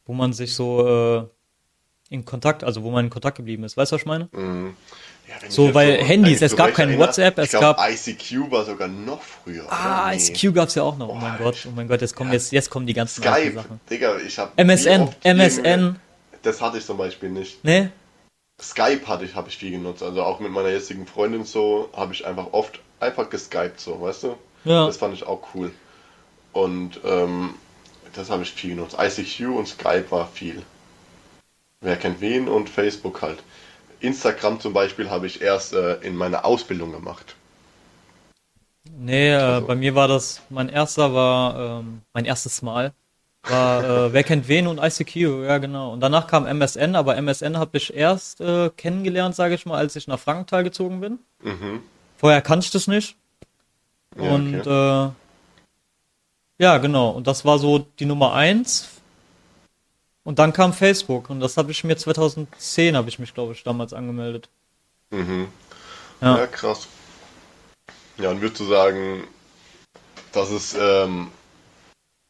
[0.06, 1.26] wo man sich so äh,
[2.10, 3.78] in Kontakt, also wo man in Kontakt geblieben ist.
[3.78, 4.28] Weißt du, was ich meine?
[4.34, 4.76] Mhm.
[5.30, 7.90] Ja, so, weil so, Handys, es gab kein WhatsApp, es glaub, gab.
[7.90, 9.66] ICQ war sogar noch früher.
[9.72, 10.18] Ah, nee.
[10.18, 11.08] ICQ gab's ja auch noch.
[11.08, 12.34] Oh, mein Gott, oh mein Gott, jetzt kommen, ja.
[12.34, 13.80] jetzt, jetzt kommen die ganzen Skype, Sachen.
[13.90, 15.96] Digga, ich hab MSN, MSN
[16.44, 17.64] das hatte ich zum Beispiel nicht.
[17.64, 17.90] Nee?
[18.62, 20.04] Skype hatte ich, habe ich viel genutzt.
[20.04, 24.24] Also auch mit meiner jetzigen Freundin so, habe ich einfach oft einfach geskypt so, weißt
[24.24, 24.36] du?
[24.66, 24.86] Ja.
[24.86, 25.72] Das fand ich auch cool.
[26.54, 27.56] Und ähm,
[28.14, 28.98] das habe ich viel genutzt.
[29.00, 30.62] ICQ und Skype war viel.
[31.80, 33.40] Wer kennt wen und Facebook halt.
[34.00, 37.36] Instagram zum Beispiel habe ich erst äh, in meiner Ausbildung gemacht.
[38.90, 39.68] Nee, äh, also.
[39.68, 42.94] bei mir war das, mein erster war ähm, mein erstes Mal.
[43.44, 45.94] War äh, Wer kennt wen und ICQ, ja genau.
[45.94, 49.96] Und danach kam MSN, aber MSN habe ich erst äh, kennengelernt, sage ich mal, als
[49.96, 51.20] ich nach Frankenthal gezogen bin.
[51.42, 51.82] Mhm.
[52.18, 53.16] Vorher kannte ich das nicht.
[54.16, 55.08] Ja, und okay.
[55.08, 57.10] äh, ja, genau.
[57.10, 58.90] Und das war so die Nummer eins.
[60.24, 63.64] Und dann kam Facebook und das habe ich mir 2010 habe ich mich glaube ich
[63.64, 64.50] damals angemeldet.
[65.10, 65.48] Mhm.
[66.22, 66.38] Ja.
[66.38, 66.88] ja, krass.
[68.18, 69.24] Ja, und würdest du sagen,
[70.32, 71.32] dass es ähm,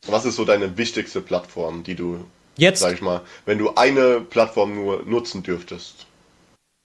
[0.08, 2.26] was ist so deine wichtigste Plattform, die du
[2.58, 6.06] jetzt, sag ich mal, wenn du eine Plattform nur nutzen dürftest?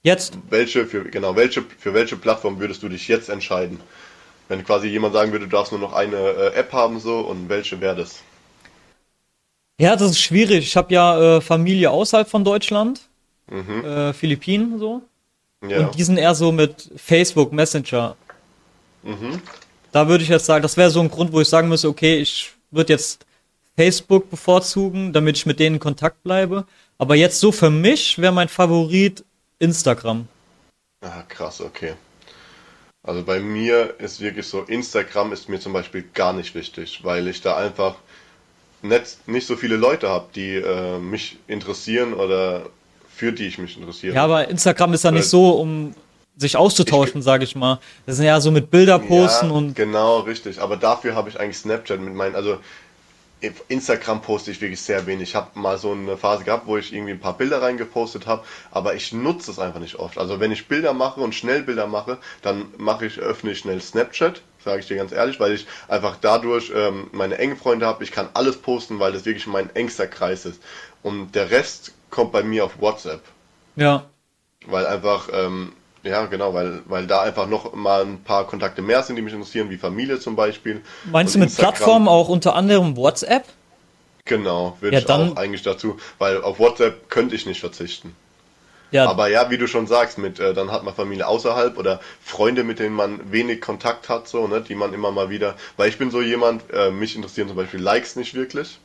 [0.02, 0.38] Jetzt?
[0.50, 3.81] Welche für genau welche für welche Plattform würdest du dich jetzt entscheiden?
[4.48, 7.48] Wenn quasi jemand sagen würde, du darfst nur noch eine äh, App haben so und
[7.48, 8.22] welche wäre das?
[9.79, 10.64] Ja, das ist schwierig.
[10.64, 13.00] Ich habe ja äh, Familie außerhalb von Deutschland,
[13.50, 13.85] mhm.
[13.85, 15.02] äh, Philippinen so.
[15.66, 15.81] Ja.
[15.81, 18.16] Und die sind eher so mit Facebook Messenger.
[19.02, 19.40] Mhm.
[19.90, 22.18] Da würde ich jetzt sagen, das wäre so ein Grund, wo ich sagen müsste, okay,
[22.18, 23.26] ich würde jetzt
[23.76, 26.66] Facebook bevorzugen, damit ich mit denen in Kontakt bleibe.
[26.98, 29.24] Aber jetzt so für mich wäre mein Favorit
[29.58, 30.28] Instagram.
[31.02, 31.94] Ah, krass, okay.
[33.02, 37.28] Also bei mir ist wirklich so, Instagram ist mir zum Beispiel gar nicht wichtig, weil
[37.28, 37.96] ich da einfach
[38.82, 42.68] nicht, nicht so viele Leute habe, die äh, mich interessieren oder
[43.08, 44.14] für die ich mich interessiere.
[44.14, 45.94] Ja, aber Instagram ist ja nicht so, um
[46.37, 47.81] sich auszutauschen, sage ich mal.
[48.05, 49.75] Das sind ja so mit Bilder posten ja, und.
[49.75, 50.61] Genau, richtig.
[50.61, 52.59] Aber dafür habe ich eigentlich Snapchat mit meinen, also
[53.68, 55.31] Instagram poste ich wirklich sehr wenig.
[55.31, 58.44] Ich habe mal so eine Phase gehabt, wo ich irgendwie ein paar Bilder reingepostet habe,
[58.70, 60.18] aber ich nutze es einfach nicht oft.
[60.18, 63.81] Also wenn ich Bilder mache und schnell Bilder mache, dann mache ich, öffne ich schnell
[63.81, 68.03] Snapchat, sage ich dir ganz ehrlich, weil ich einfach dadurch ähm, meine engen Freunde habe.
[68.05, 70.61] Ich kann alles posten, weil das wirklich mein engster Kreis ist.
[71.03, 73.20] Und der Rest kommt bei mir auf WhatsApp.
[73.77, 74.07] Ja.
[74.66, 75.72] Weil einfach ähm,
[76.06, 79.34] ja, genau, weil, weil da einfach noch mal ein paar Kontakte mehr sind, die mich
[79.34, 80.82] interessieren, wie Familie zum Beispiel.
[81.04, 83.44] Meinst du mit Instagram, Plattformen auch unter anderem WhatsApp?
[84.24, 88.14] Genau, würde ja, ich auch eigentlich dazu, weil auf WhatsApp könnte ich nicht verzichten.
[88.90, 89.08] Ja.
[89.08, 92.64] Aber ja, wie du schon sagst, mit äh, dann hat man Familie außerhalb oder Freunde,
[92.64, 95.98] mit denen man wenig Kontakt hat, so, ne, die man immer mal wieder, weil ich
[95.98, 98.78] bin so jemand, äh, mich interessieren zum Beispiel Likes nicht wirklich.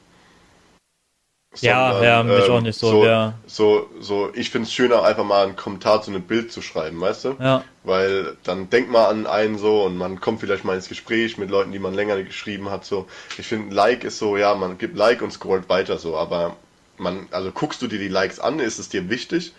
[1.53, 3.33] Sondern, ja, ja, mich ähm, auch nicht so, so, ja.
[3.45, 7.01] So, so, ich finde es schöner, einfach mal einen Kommentar zu einem Bild zu schreiben,
[7.01, 7.35] weißt du?
[7.41, 7.65] Ja.
[7.83, 11.49] Weil dann denkt man an einen so und man kommt vielleicht mal ins Gespräch mit
[11.49, 13.07] Leuten, die man länger geschrieben hat, so.
[13.37, 16.55] Ich finde, Like ist so, ja, man gibt Like und scrollt weiter so, aber
[16.97, 19.53] man, also guckst du dir die Likes an, ist es dir wichtig?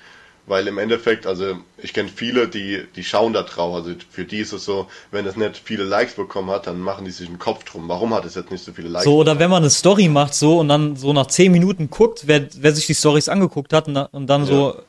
[0.46, 3.76] Weil im Endeffekt, also ich kenne viele, die, die schauen da drauf.
[3.76, 7.04] Also für die ist es so, wenn es nicht viele Likes bekommen hat, dann machen
[7.04, 7.88] die sich einen Kopf drum.
[7.88, 9.04] Warum hat es jetzt nicht so viele Likes?
[9.04, 12.24] So, oder wenn man eine Story macht so und dann so nach zehn Minuten guckt,
[12.26, 14.46] wer, wer sich die Stories angeguckt hat und, und dann ja.
[14.48, 14.82] so,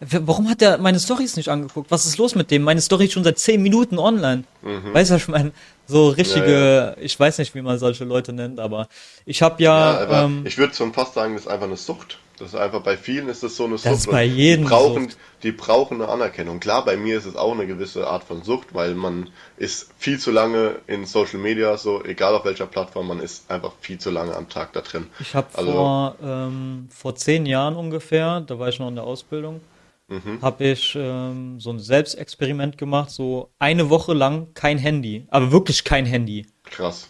[0.00, 1.90] warum hat der meine Stories nicht angeguckt?
[1.90, 2.62] Was ist los mit dem?
[2.62, 4.44] Meine Story ist schon seit zehn Minuten online.
[4.62, 4.94] Mhm.
[4.94, 5.52] Weißt du, was ich meine?
[5.86, 6.96] So richtige, ja, ja.
[6.98, 8.88] ich weiß nicht, wie man solche Leute nennt, aber
[9.24, 10.04] ich habe ja.
[10.04, 12.18] ja ähm, ich würde schon fast sagen, das ist einfach eine Sucht.
[12.38, 13.86] Das ist einfach bei vielen ist das so eine Sucht.
[13.86, 15.18] Das ist bei jedem die brauchen, Sucht.
[15.42, 16.60] die brauchen eine Anerkennung.
[16.60, 20.18] Klar, bei mir ist es auch eine gewisse Art von Sucht, weil man ist viel
[20.18, 24.10] zu lange in Social Media, so egal auf welcher Plattform, man ist einfach viel zu
[24.10, 25.06] lange am Tag da drin.
[25.18, 29.04] Ich habe also, vor, ähm, vor zehn Jahren ungefähr, da war ich noch in der
[29.04, 29.62] Ausbildung,
[30.08, 30.40] mhm.
[30.42, 35.84] habe ich ähm, so ein Selbstexperiment gemacht, so eine Woche lang kein Handy, aber wirklich
[35.84, 36.46] kein Handy.
[36.64, 37.08] Krass.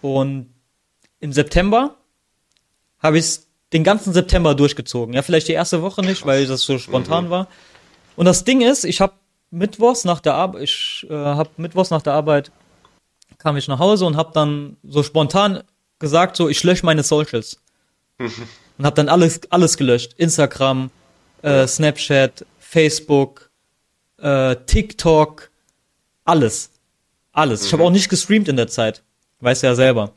[0.00, 0.54] Und
[1.18, 1.96] im September
[3.00, 3.40] habe ich
[3.74, 5.14] den ganzen September durchgezogen.
[5.14, 7.30] Ja, vielleicht die erste Woche nicht, weil das so spontan mhm.
[7.30, 7.48] war.
[8.16, 9.14] Und das Ding ist, ich habe
[9.50, 12.50] mittwochs nach der Arbeit, ich äh, habe mittwochs nach der Arbeit
[13.38, 15.64] kam ich nach Hause und habe dann so spontan
[15.98, 17.58] gesagt, so ich lösche meine Socials
[18.18, 18.30] mhm.
[18.78, 20.90] und habe dann alles alles gelöscht, Instagram,
[21.42, 23.50] äh, Snapchat, Facebook,
[24.18, 25.50] äh, TikTok,
[26.24, 26.70] alles,
[27.32, 27.62] alles.
[27.62, 27.66] Mhm.
[27.66, 29.02] Ich habe auch nicht gestreamt in der Zeit,
[29.40, 30.12] weißt ja selber.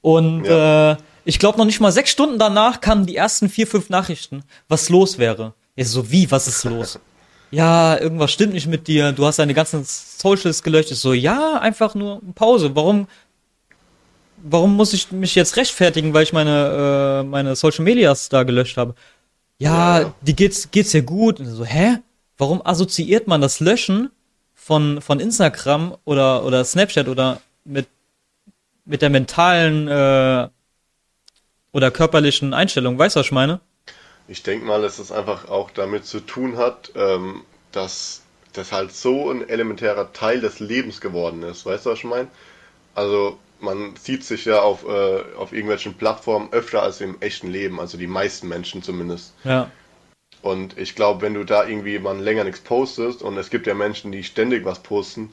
[0.00, 0.92] Und ja.
[0.92, 4.42] äh, ich glaube noch nicht mal sechs Stunden danach kamen die ersten vier, fünf Nachrichten,
[4.68, 5.52] was los wäre.
[5.76, 6.98] Ja, so wie, was ist los?
[7.50, 10.90] ja, irgendwas stimmt nicht mit dir, du hast deine ganzen Socials gelöscht.
[10.90, 12.74] Ich so, ja, einfach nur Pause.
[12.74, 13.06] Warum,
[14.38, 18.76] warum muss ich mich jetzt rechtfertigen, weil ich meine, äh, meine Social Medias da gelöscht
[18.76, 18.94] habe?
[19.58, 21.40] Ja, ja, die geht's, geht's dir gut.
[21.40, 21.98] Und so, hä?
[22.36, 24.10] Warum assoziiert man das Löschen
[24.54, 27.86] von, von Instagram oder, oder Snapchat oder mit,
[28.84, 30.48] mit der mentalen, äh,
[31.72, 32.98] oder körperlichen Einstellungen.
[32.98, 33.60] Weißt du, was ich meine?
[34.28, 38.92] Ich denke mal, dass es einfach auch damit zu tun hat, ähm, dass das halt
[38.92, 41.66] so ein elementärer Teil des Lebens geworden ist.
[41.66, 42.28] Weißt du, was ich meine?
[42.94, 47.80] Also man sieht sich ja auf, äh, auf irgendwelchen Plattformen öfter als im echten Leben,
[47.80, 49.34] also die meisten Menschen zumindest.
[49.44, 49.70] Ja.
[50.42, 53.74] Und ich glaube, wenn du da irgendwie mal länger nichts postest, und es gibt ja
[53.74, 55.30] Menschen, die ständig was posten,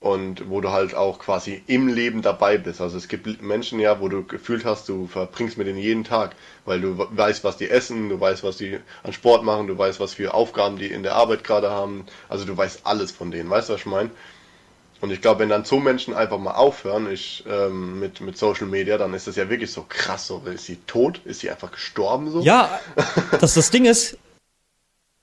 [0.00, 2.80] und wo du halt auch quasi im Leben dabei bist.
[2.80, 6.34] Also es gibt Menschen ja, wo du gefühlt hast, du verbringst mit denen jeden Tag,
[6.64, 10.00] weil du weißt, was die essen, du weißt, was die an Sport machen, du weißt,
[10.00, 12.06] was für Aufgaben die in der Arbeit gerade haben.
[12.30, 14.10] Also du weißt alles von denen, weißt du, was ich meine?
[15.02, 18.66] Und ich glaube, wenn dann so Menschen einfach mal aufhören ich, ähm, mit, mit Social
[18.66, 20.26] Media, dann ist das ja wirklich so krass.
[20.26, 21.20] So, ist sie tot?
[21.24, 22.30] Ist sie einfach gestorben?
[22.30, 22.40] So?
[22.40, 22.80] Ja,
[23.40, 24.18] das, das Ding ist,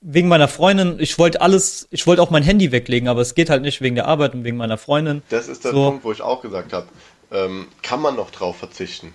[0.00, 3.50] wegen meiner Freundin, ich wollte alles, ich wollte auch mein Handy weglegen, aber es geht
[3.50, 5.22] halt nicht wegen der Arbeit und wegen meiner Freundin.
[5.28, 5.84] Das ist der so.
[5.84, 6.88] Punkt, wo ich auch gesagt habe,
[7.30, 9.12] ähm, kann man noch drauf verzichten?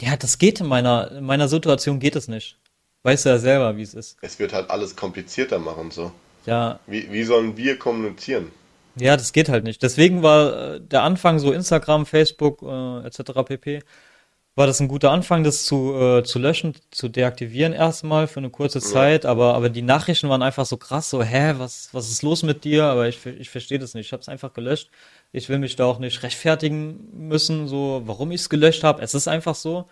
[0.00, 2.58] Ja, das geht in meiner, in meiner Situation geht es nicht.
[3.04, 4.16] Weißt du ja selber, wie es ist.
[4.20, 6.12] Es wird halt alles komplizierter machen, so.
[6.46, 6.80] Ja.
[6.86, 8.52] Wie, wie sollen wir kommunizieren?
[8.96, 9.82] Ja, das geht halt nicht.
[9.82, 13.32] Deswegen war äh, der Anfang so Instagram, Facebook äh, etc.
[13.44, 13.82] pp
[14.54, 18.50] war das ein guter Anfang, das zu, äh, zu löschen, zu deaktivieren erstmal für eine
[18.50, 18.84] kurze ja.
[18.84, 22.42] Zeit, aber, aber die Nachrichten waren einfach so krass, so, hä, was, was ist los
[22.42, 22.84] mit dir?
[22.84, 24.06] Aber ich, ich verstehe das nicht.
[24.06, 24.90] Ich habe es einfach gelöscht.
[25.32, 29.00] Ich will mich da auch nicht rechtfertigen müssen, so, warum ich es gelöscht habe.
[29.02, 29.88] Es ist einfach so.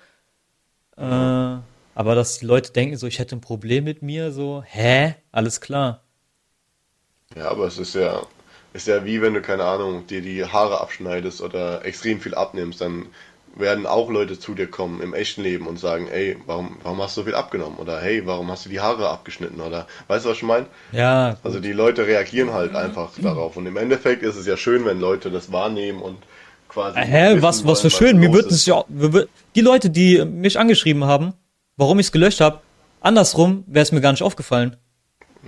[0.98, 5.14] Äh, aber dass die Leute denken, so, ich hätte ein Problem mit mir, so, hä?
[5.32, 6.02] Alles klar.
[7.34, 8.26] Ja, aber es ist ja,
[8.74, 12.80] ist ja wie wenn du, keine Ahnung, dir die Haare abschneidest oder extrem viel abnimmst,
[12.80, 13.06] dann
[13.54, 17.16] werden auch Leute zu dir kommen im echten Leben und sagen, ey, warum, warum hast
[17.16, 17.78] du so viel abgenommen?
[17.78, 19.60] Oder hey, warum hast du die Haare abgeschnitten?
[19.60, 20.66] Oder weißt du, was ich meine?
[20.92, 21.30] Ja.
[21.30, 21.38] Gut.
[21.44, 23.22] Also die Leute reagieren halt einfach mhm.
[23.22, 23.56] darauf.
[23.56, 26.18] Und im Endeffekt ist es ja schön, wenn Leute das wahrnehmen und
[26.68, 26.98] quasi.
[26.98, 28.18] Hä, wissen, was, was für schön.
[28.18, 28.84] Mir wird es ja.
[29.54, 31.34] Die Leute, die mich angeschrieben haben,
[31.76, 32.60] warum ich es gelöscht habe,
[33.00, 34.76] andersrum wäre es mir gar nicht aufgefallen.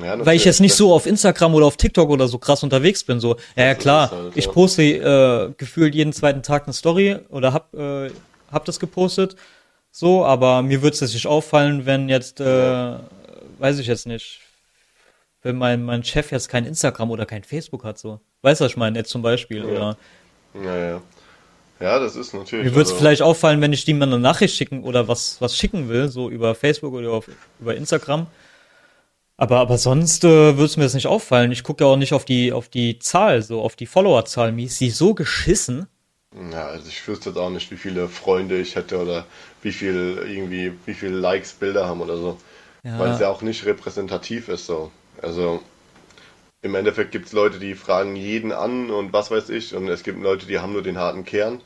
[0.00, 3.04] Ja, Weil ich jetzt nicht so auf Instagram oder auf TikTok oder so krass unterwegs
[3.04, 3.20] bin.
[3.20, 7.52] So, ja, ja klar, halt, ich poste äh, gefühlt jeden zweiten Tag eine Story oder
[7.52, 8.10] hab, äh,
[8.50, 9.36] hab das gepostet.
[9.90, 12.94] So, aber mir würde es nicht auffallen, wenn jetzt, äh,
[13.58, 14.40] weiß ich jetzt nicht,
[15.42, 18.20] wenn mein, mein Chef jetzt kein Instagram oder kein Facebook hat, so.
[18.40, 19.64] Weißt du, was ich meine, jetzt zum Beispiel, ja.
[19.64, 19.96] oder?
[20.54, 21.02] Ja, ja.
[21.80, 22.64] Ja, das ist natürlich.
[22.66, 25.56] Mir würde es also vielleicht auffallen, wenn ich ihm eine Nachricht schicken oder was, was
[25.56, 27.28] schicken will, so über Facebook oder auf,
[27.60, 28.28] über Instagram
[29.36, 31.52] aber, aber sonst äh, würde es mir das nicht auffallen.
[31.52, 34.52] Ich gucke ja auch nicht auf die, auf die Zahl, so auf die Followerzahl.
[34.52, 35.86] Mir ist sie so geschissen.
[36.50, 39.26] Ja, also ich wüsste jetzt auch nicht, wie viele Freunde ich hätte oder
[39.62, 42.38] wie viel irgendwie, wie viele Likes Bilder haben oder so.
[42.84, 42.98] Ja.
[42.98, 44.90] Weil es ja auch nicht repräsentativ ist so.
[45.20, 45.60] Also
[46.62, 49.74] im Endeffekt gibt es Leute, die fragen jeden an und was weiß ich.
[49.74, 51.60] Und es gibt Leute, die haben nur den harten Kern.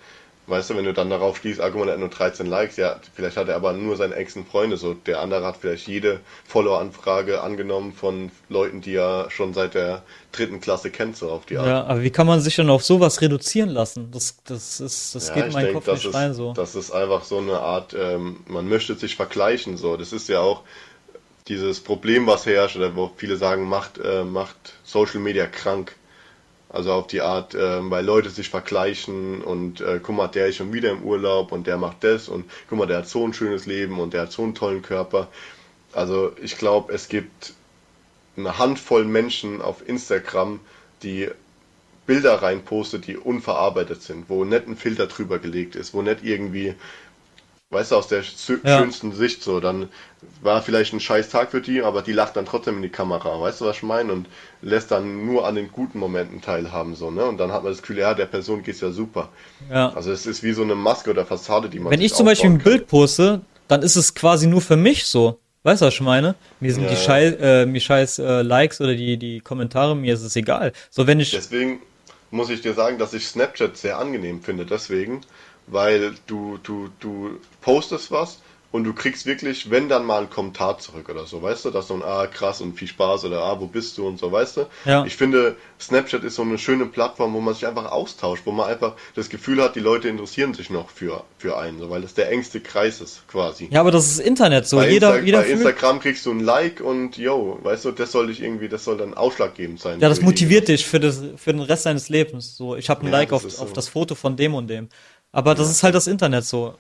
[0.49, 2.77] Weißt du, wenn du dann darauf schließt, ah, guck mal, er hat nur 13 Likes,
[2.77, 4.95] ja, vielleicht hat er aber nur seine engsten Freunde, so.
[4.95, 10.61] Der andere hat vielleicht jede Follower-Anfrage angenommen von Leuten, die er schon seit der dritten
[10.61, 11.67] Klasse kennt, so auf die Art.
[11.67, 14.11] Ja, aber wie kann man sich denn auf sowas reduzieren lassen?
[14.13, 16.53] Das, das ist, das ja, geht in meinen denk, Kopf nicht ist, rein, so.
[16.53, 19.97] Das ist einfach so eine Art, ähm, man möchte sich vergleichen, so.
[19.97, 20.63] Das ist ja auch
[21.49, 25.97] dieses Problem, was herrscht, oder wo viele sagen, macht, äh, macht Social Media krank
[26.77, 30.57] Also auf die Art, äh, weil Leute sich vergleichen und äh, guck mal, der ist
[30.57, 33.33] schon wieder im Urlaub und der macht das und guck mal, der hat so ein
[33.33, 35.29] schönes Leben und der hat so einen tollen Körper.
[35.95, 37.55] Also ich glaube, es gibt
[38.37, 40.61] eine Handvoll Menschen auf Instagram,
[41.03, 41.31] die
[42.05, 46.75] Bilder reinpostet, die unverarbeitet sind, wo nicht ein Filter drüber gelegt ist, wo nicht irgendwie,
[47.71, 48.79] weißt du, aus der ja.
[48.79, 49.89] schönsten Sicht so, dann
[50.41, 53.41] war vielleicht ein scheiß Tag für die, aber die lacht dann trotzdem in die Kamera,
[53.41, 54.13] weißt du, was ich meine?
[54.13, 54.29] Und
[54.63, 57.25] lässt dann nur an den guten Momenten teilhaben, so, ne?
[57.25, 59.31] Und dann hat man das Gefühl, ja, der Person geht's ja super.
[59.71, 59.93] Ja.
[59.95, 62.51] Also es ist wie so eine Maske oder Fassade, die man Wenn ich zum Beispiel
[62.51, 65.39] ein Bild poste, dann ist es quasi nur für mich so.
[65.65, 66.37] Weißt du, was ich meine?
[66.61, 70.15] Mir sind ja, die Scheiß, äh, mir scheiß äh, Likes oder die, die Kommentare, mir
[70.15, 70.73] ist es egal.
[70.91, 71.33] So, wenn ich.
[71.33, 71.81] Deswegen,
[72.31, 75.23] muss ich dir sagen, dass ich Snapchat sehr angenehm finde, deswegen,
[75.67, 78.41] weil du, du, du postest was
[78.73, 81.89] und du kriegst wirklich, wenn dann mal ein Kommentar zurück oder so, weißt du, dass
[81.89, 84.59] so ein Ah, krass und viel Spaß oder Ah, wo bist du und so, weißt
[84.59, 84.67] du?
[84.85, 85.05] Ja.
[85.07, 88.69] Ich finde, Snapchat ist so eine schöne Plattform, wo man sich einfach austauscht, wo man
[88.69, 92.15] einfach das Gefühl hat, die Leute interessieren sich noch für, für einen, so, weil das
[92.15, 93.69] der engste Kreis ist, quasi.
[93.71, 94.77] Ja, aber das ist Internet so.
[94.77, 98.13] Bei jeder, Insta jeder bei Instagram kriegst du ein Like und yo, weißt du, das
[98.13, 100.01] soll dich irgendwie, das soll dann ausschlaggebend sein.
[100.01, 102.57] Ja, das motiviert dich für, das, für den Rest deines Lebens.
[102.57, 103.63] So, ich habe ein ja, Like auf, so.
[103.63, 104.89] auf das Foto von dem und dem.
[105.37, 105.73] Aber das ja.
[105.73, 106.77] ist halt das Internet so.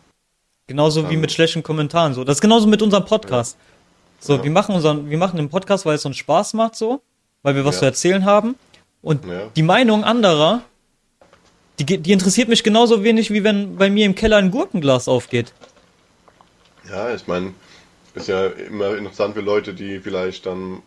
[0.66, 2.24] Genauso wie mit schlechten Kommentaren so.
[2.24, 3.58] Das ist genauso mit unserem Podcast.
[4.18, 4.42] So, ja.
[4.42, 7.02] wir machen unseren, wir machen den Podcast, weil es uns Spaß macht so,
[7.42, 8.54] weil wir was zu erzählen haben.
[9.02, 9.24] Und
[9.56, 10.62] die Meinung anderer,
[11.78, 15.52] die, die interessiert mich genauso wenig, wie wenn bei mir im Keller ein Gurkenglas aufgeht.
[16.88, 17.52] Ja, ich meine,
[18.14, 20.80] ist ja immer interessant für Leute, die vielleicht dann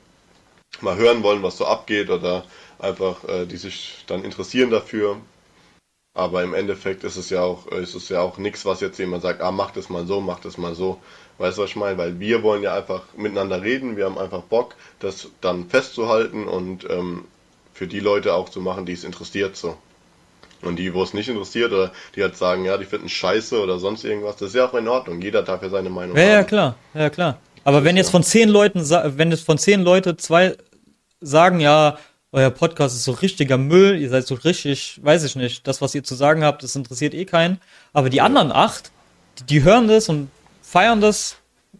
[0.81, 2.45] mal hören wollen, was so abgeht oder
[2.79, 5.17] einfach, äh, die sich dann interessieren dafür.
[6.13, 9.23] Aber im Endeffekt ist es ja auch, ist es ja auch nichts, was jetzt jemand
[9.23, 10.99] sagt, ah, mach das mal so, mach das mal so.
[11.37, 11.97] Weißt du, was ich meine?
[11.97, 16.89] Weil wir wollen ja einfach miteinander reden, wir haben einfach Bock, das dann festzuhalten und
[16.89, 17.25] ähm,
[17.73, 19.77] für die Leute auch zu machen, die es interessiert so.
[20.61, 23.79] Und die, wo es nicht interessiert, oder die halt sagen, ja, die finden scheiße oder
[23.79, 25.21] sonst irgendwas, das ist ja auch in Ordnung.
[25.21, 26.29] Jeder darf ja seine Meinung ja, haben.
[26.31, 27.39] Ja, klar, ja, klar.
[27.63, 30.57] Aber wenn jetzt von zehn Leuten, wenn es von zehn Leute zwei
[31.21, 31.97] sagen, ja,
[32.31, 35.95] euer Podcast ist so richtiger Müll, ihr seid so richtig, weiß ich nicht, das, was
[35.95, 37.59] ihr zu sagen habt, das interessiert eh keinen.
[37.93, 38.91] Aber die anderen acht,
[39.39, 40.29] die, die hören das und
[40.61, 41.37] feiern das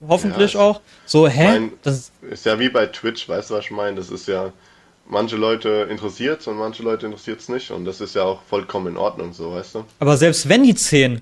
[0.07, 0.81] hoffentlich ja, auch.
[1.05, 1.43] So, hä?
[1.43, 3.97] Mein, das ist ja wie bei Twitch, weißt du, was ich meine?
[3.97, 4.51] Das ist ja,
[5.05, 7.71] manche Leute interessiert und manche Leute interessiert es nicht.
[7.71, 9.85] Und das ist ja auch vollkommen in Ordnung, so, weißt du?
[9.99, 11.21] Aber selbst wenn die zehn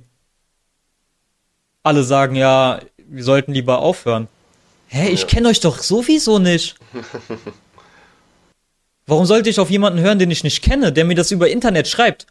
[1.83, 4.27] alle sagen, ja, wir sollten lieber aufhören.
[4.87, 5.27] Hä, ich ja.
[5.27, 6.75] kenne euch doch sowieso nicht.
[9.07, 11.87] Warum sollte ich auf jemanden hören, den ich nicht kenne, der mir das über Internet
[11.87, 12.27] schreibt?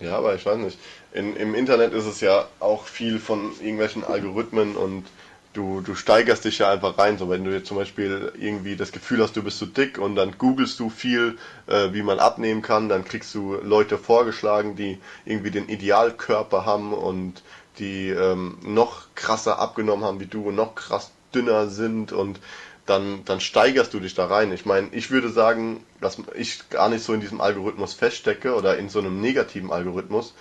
[0.00, 0.78] Ja, aber ich weiß nicht.
[1.12, 5.04] In, Im Internet ist es ja auch viel von irgendwelchen Algorithmen und
[5.52, 7.18] du, du steigerst dich ja einfach rein.
[7.18, 10.14] So, wenn du jetzt zum Beispiel irgendwie das Gefühl hast, du bist zu dick und
[10.14, 14.98] dann googelst du viel, äh, wie man abnehmen kann, dann kriegst du Leute vorgeschlagen, die
[15.24, 17.42] irgendwie den Idealkörper haben und
[17.80, 22.38] die ähm, noch krasser abgenommen haben wie du und noch krass dünner sind und
[22.86, 24.52] dann, dann steigerst du dich da rein.
[24.52, 28.78] Ich meine, ich würde sagen, dass ich gar nicht so in diesem Algorithmus feststecke oder
[28.78, 30.34] in so einem negativen Algorithmus,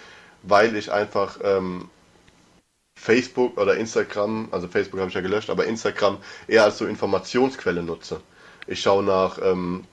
[0.44, 1.90] weil ich einfach ähm,
[2.98, 7.84] Facebook oder Instagram, also Facebook habe ich ja gelöscht, aber Instagram eher als so Informationsquelle
[7.84, 8.22] nutze.
[8.68, 9.84] Ich schaue nach ähm,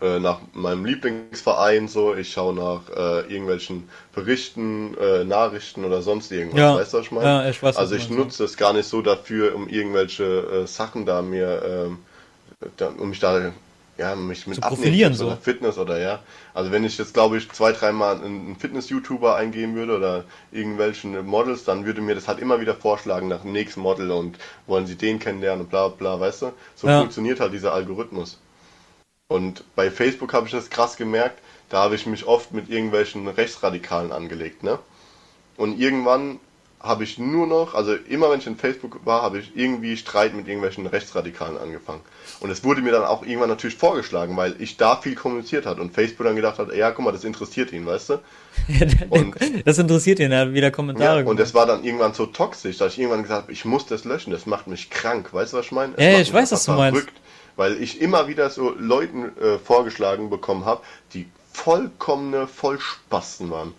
[0.00, 6.30] äh, nach meinem Lieblingsverein so, ich schaue nach äh, irgendwelchen Berichten, äh, Nachrichten oder sonst
[6.30, 6.76] irgendwas, ja.
[6.76, 7.26] weißt du, was ich meine?
[7.26, 11.06] Ja, ich weiß, also ich nutze es gar nicht so dafür, um irgendwelche äh, Sachen
[11.06, 11.98] da mir, ähm,
[12.76, 13.52] da, um mich da,
[13.96, 15.28] ja, mich mit Abnehmen so.
[15.28, 16.18] oder Fitness oder ja.
[16.52, 21.64] Also wenn ich jetzt, glaube ich, zwei, dreimal einen Fitness-YouTuber eingeben würde oder irgendwelchen Models,
[21.64, 24.96] dann würde mir das halt immer wieder vorschlagen nach dem nächsten Model und wollen sie
[24.96, 26.52] den kennenlernen und bla bla, weißt du?
[26.74, 26.98] So ja.
[26.98, 28.38] funktioniert halt dieser Algorithmus.
[29.28, 33.26] Und bei Facebook habe ich das krass gemerkt, da habe ich mich oft mit irgendwelchen
[33.26, 34.78] Rechtsradikalen angelegt, ne?
[35.56, 36.38] Und irgendwann
[36.78, 40.34] habe ich nur noch, also immer wenn ich in Facebook war, habe ich irgendwie Streit
[40.34, 42.02] mit irgendwelchen Rechtsradikalen angefangen.
[42.38, 45.80] Und es wurde mir dann auch irgendwann natürlich vorgeschlagen, weil ich da viel kommuniziert hat
[45.80, 48.20] und Facebook dann gedacht hat, ja, guck mal, das interessiert ihn, weißt du?
[49.10, 49.34] und,
[49.64, 51.22] das interessiert ihn, er hat wieder Kommentare.
[51.22, 53.86] Ja, und es war dann irgendwann so toxisch, dass ich irgendwann gesagt habe, ich muss
[53.86, 55.94] das löschen, das macht mich krank, weißt du, was ich meine?
[55.98, 57.00] ja, ich weiß, was du meinst.
[57.00, 57.20] Verrückt
[57.56, 63.74] weil ich immer wieder so Leuten äh, vorgeschlagen bekommen habe, die vollkommene Vollspasten waren.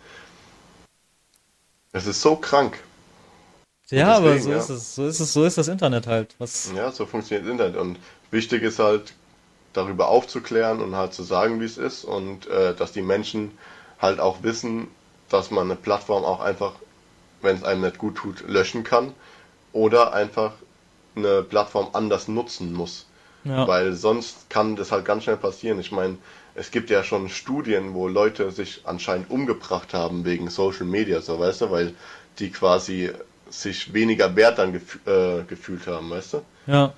[1.93, 2.77] Es ist so krank.
[3.89, 4.57] Ja, deswegen, aber so ja.
[4.57, 6.35] ist es, so ist es, so ist das Internet halt.
[6.39, 7.97] Was ja, so funktioniert das Internet und
[8.31, 9.13] wichtig ist halt
[9.73, 13.57] darüber aufzuklären und halt zu sagen, wie es ist und äh, dass die Menschen
[13.99, 14.87] halt auch wissen,
[15.29, 16.73] dass man eine Plattform auch einfach,
[17.41, 19.13] wenn es einem nicht gut tut, löschen kann
[19.71, 20.53] oder einfach
[21.15, 23.06] eine Plattform anders nutzen muss.
[23.47, 23.67] Ja.
[23.67, 25.79] Weil sonst kann das halt ganz schnell passieren.
[25.79, 26.17] Ich meine,
[26.55, 31.39] es gibt ja schon Studien, wo Leute sich anscheinend umgebracht haben wegen Social Media, so
[31.39, 31.93] weißt du, weil
[32.39, 33.11] die quasi
[33.49, 36.41] sich weniger wert dann gef äh, gefühlt haben, weißt du?
[36.65, 36.93] Ja.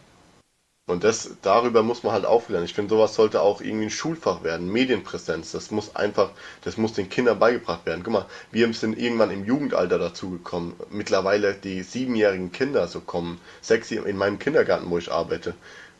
[0.89, 2.63] Und das, darüber muss man halt aufklären.
[2.63, 4.71] Ich finde, sowas sollte auch irgendwie ein Schulfach werden.
[4.71, 5.51] Medienpräsenz.
[5.51, 6.31] Das muss einfach,
[6.63, 8.01] das muss den Kindern beigebracht werden.
[8.03, 10.73] Guck mal, wir sind irgendwann im Jugendalter dazugekommen.
[10.89, 13.39] Mittlerweile die siebenjährigen Kinder so kommen.
[13.61, 15.53] Sechs in meinem Kindergarten, wo ich arbeite.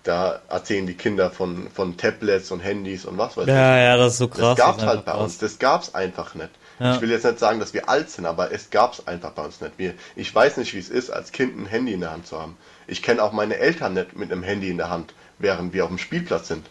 [0.04, 3.54] Da erzählen die Kinder von, von Tablets und Handys und was weiß ich.
[3.54, 4.56] Ja, ja, das ist so krass.
[4.56, 5.22] Das gab's halt bei krass.
[5.22, 5.38] uns.
[5.40, 6.50] Das gab's einfach nicht.
[6.80, 6.96] Ja.
[6.96, 9.60] Ich will jetzt nicht sagen, dass wir alt sind, aber es gab's einfach bei uns
[9.60, 9.74] nicht.
[9.78, 12.40] Wir, ich weiß nicht, wie es ist, als Kind ein Handy in der Hand zu
[12.40, 12.56] haben.
[12.88, 15.90] Ich kenne auch meine Eltern nicht mit einem Handy in der Hand, während wir auf
[15.90, 16.66] dem Spielplatz sind.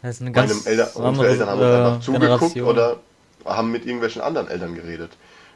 [0.00, 2.68] Das ist eine ganz Meine Eltern, unsere Eltern haben uns einfach zugeguckt Generation.
[2.68, 2.96] oder
[3.44, 5.10] haben mit irgendwelchen anderen Eltern geredet.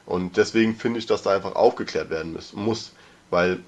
[0.05, 2.93] Und deswegen finde ich, dass da einfach aufgeklärt werden muss,
[3.31, 3.61] weil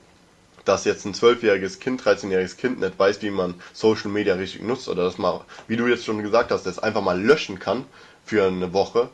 [0.65, 4.89] dass jetzt ein zwölfjähriges Kind, 13-jähriges Kind nicht weiß, wie man Social Media richtig nutzt
[4.89, 7.85] oder dass man, wie du jetzt schon gesagt hast, das einfach mal löschen kann
[8.25, 9.11] für eine Woche,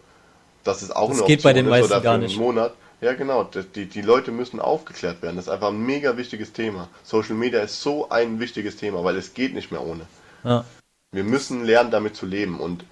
[0.64, 2.36] das ist auch das eine geht Option bei den meisten oder für gar nicht.
[2.36, 2.74] einen Monat.
[3.00, 3.44] Ja, genau.
[3.44, 5.36] Die, die Leute müssen aufgeklärt werden.
[5.36, 6.88] Das ist einfach ein mega wichtiges Thema.
[7.02, 10.02] Social Media ist so ein wichtiges Thema, weil es geht nicht mehr ohne.
[10.44, 10.64] Ja.
[11.12, 12.60] Wir müssen lernen, damit zu leben.
[12.60, 12.84] Und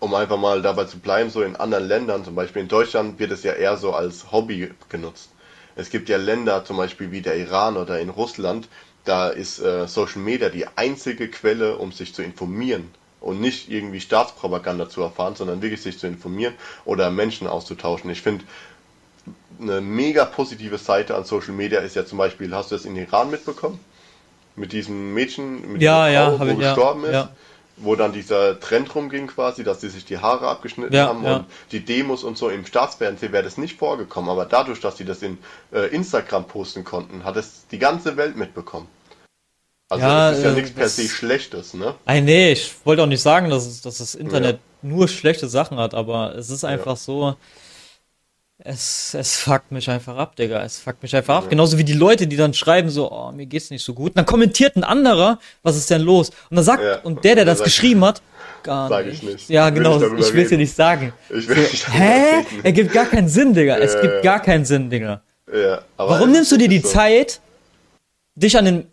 [0.00, 3.30] um einfach mal dabei zu bleiben, so in anderen Ländern, zum Beispiel in Deutschland, wird
[3.30, 5.30] es ja eher so als Hobby genutzt.
[5.78, 8.68] Es gibt ja Länder, zum Beispiel wie der Iran oder in Russland,
[9.04, 14.00] da ist äh, Social Media die einzige Quelle, um sich zu informieren und nicht irgendwie
[14.00, 18.10] Staatspropaganda zu erfahren, sondern wirklich sich zu informieren oder Menschen auszutauschen.
[18.10, 18.44] Ich finde,
[19.60, 22.96] eine mega positive Seite an Social Media ist ja zum Beispiel, hast du das in
[22.96, 23.78] Iran mitbekommen?
[24.56, 27.30] Mit diesem Mädchen, mit ja, dieser Frau, ja, wo gestorben ja, ist, ja.
[27.80, 31.36] Wo dann dieser Trend rumging quasi, dass sie sich die Haare abgeschnitten Ja, haben ja.
[31.36, 35.04] und die Demos und so im Staatsfernsehen wäre das nicht vorgekommen, aber dadurch, dass sie
[35.04, 35.38] das in
[35.72, 38.88] äh, Instagram posten konnten, hat es die ganze Welt mitbekommen.
[39.90, 41.94] Also Ja, es ist ja äh, nichts per das- se Schlechtes, ne?
[42.04, 45.94] Ey, nee, ich wollte auch nicht sagen, dass, dass das Internet nur schlechte Sachen hat,
[45.94, 47.36] aber es ist einfach so,
[48.58, 50.62] es, es fuckt mich einfach ab, Digga.
[50.64, 51.48] Es fuckt mich einfach ab.
[51.50, 54.10] Genauso wie die Leute, die dann schreiben so, oh, mir geht's nicht so gut.
[54.10, 56.30] Und dann kommentiert ein anderer, was ist denn los?
[56.50, 56.98] Und dann sagt, Ja.
[57.02, 58.20] und der, der das geschrieben hat,
[58.64, 59.22] gar Sag nicht.
[59.22, 59.48] ich nicht.
[59.48, 61.12] Ja, Will genau, ich ich will's dir nicht sagen.
[61.30, 62.36] Ich will So, nicht hä?
[62.38, 62.46] reden.
[62.64, 63.76] Er gibt gar keinen Sinn, Digga.
[63.78, 64.20] Es Ja, gibt ja.
[64.22, 65.22] gar keinen Sinn, Digga.
[65.54, 66.88] Ja, aber Warum es nimmst du dir ist die so.
[66.88, 67.40] Zeit,
[68.34, 68.86] dich an den,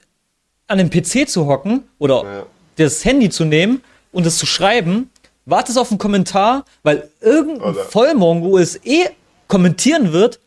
[0.67, 2.45] an den PC zu hocken oder Ja.
[2.75, 5.10] das Handy zu nehmen und es zu schreiben,
[5.45, 9.08] wartest auf einen Kommentar, weil irgendein Vollmongo es eh
[9.47, 10.39] kommentieren wird.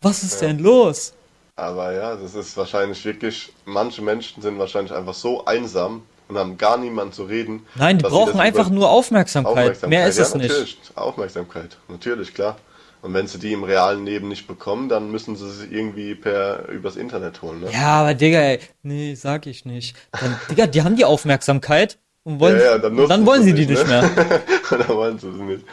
[0.00, 1.14] Was ist denn los?
[1.56, 6.58] Aber ja, das ist wahrscheinlich wirklich, manche Menschen sind wahrscheinlich einfach so einsam und haben
[6.58, 7.64] gar niemanden zu reden.
[7.76, 9.52] Nein, die brauchen einfach nur Aufmerksamkeit.
[9.52, 9.90] Aufmerksamkeit.
[9.90, 10.48] Mehr ist ja, es nicht.
[10.48, 10.78] natürlich.
[10.96, 12.56] Aufmerksamkeit, natürlich, klar.
[13.02, 16.68] Und wenn sie die im realen Leben nicht bekommen, dann müssen sie sie irgendwie per
[16.70, 17.60] übers Internet holen.
[17.60, 17.70] Ne?
[17.70, 19.94] Ja, aber Digga, ey, nee, sag ich nicht.
[20.12, 23.54] Dann, Digga, die haben die Aufmerksamkeit und wollen, Ja, ja, dann dann wollen sie sie
[23.54, 24.10] die nicht, nicht ne?
[24.16, 24.40] mehr.
[24.70, 25.64] dann wollen sie es nicht.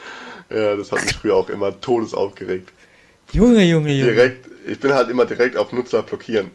[0.53, 2.71] Ja, das hat mich früher auch immer todesaufgeregt.
[3.31, 4.13] Junge, Junge, Junge.
[4.13, 6.51] Direkt, ich bin halt immer direkt auf Nutzer blockieren.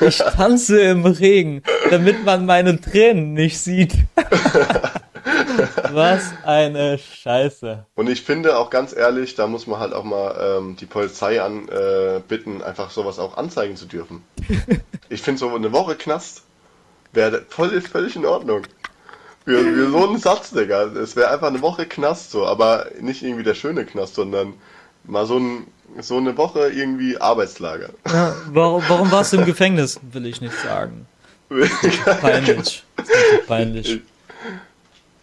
[0.00, 3.94] Ich tanze im Regen, damit man meine Tränen nicht sieht.
[5.92, 7.86] Was eine Scheiße.
[7.94, 11.40] Und ich finde auch ganz ehrlich, da muss man halt auch mal ähm, die Polizei
[11.40, 14.22] an äh, bitten, einfach sowas auch anzeigen zu dürfen.
[15.08, 16.42] ich finde so eine Woche Knast
[17.12, 18.62] wäre voll, völlig in Ordnung.
[19.44, 20.84] Für, für so einen Satz, Digga.
[20.84, 24.54] Es wäre einfach eine Woche Knast so, aber nicht irgendwie der schöne Knast, sondern
[25.04, 25.66] mal so, ein,
[26.00, 27.90] so eine Woche irgendwie Arbeitslager.
[28.06, 30.00] Ja, warum, warum warst du im Gefängnis?
[30.12, 31.06] Will ich nicht sagen.
[32.20, 32.84] Peinlich.
[33.46, 34.00] Peinlich.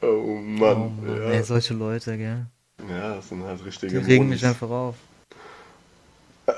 [0.02, 1.04] oh Oh Mann.
[1.04, 1.32] Mann, ja.
[1.32, 2.46] ey, solche Leute, gell.
[2.90, 4.96] ja, das sind halt Die richtige regen mich einfach auf.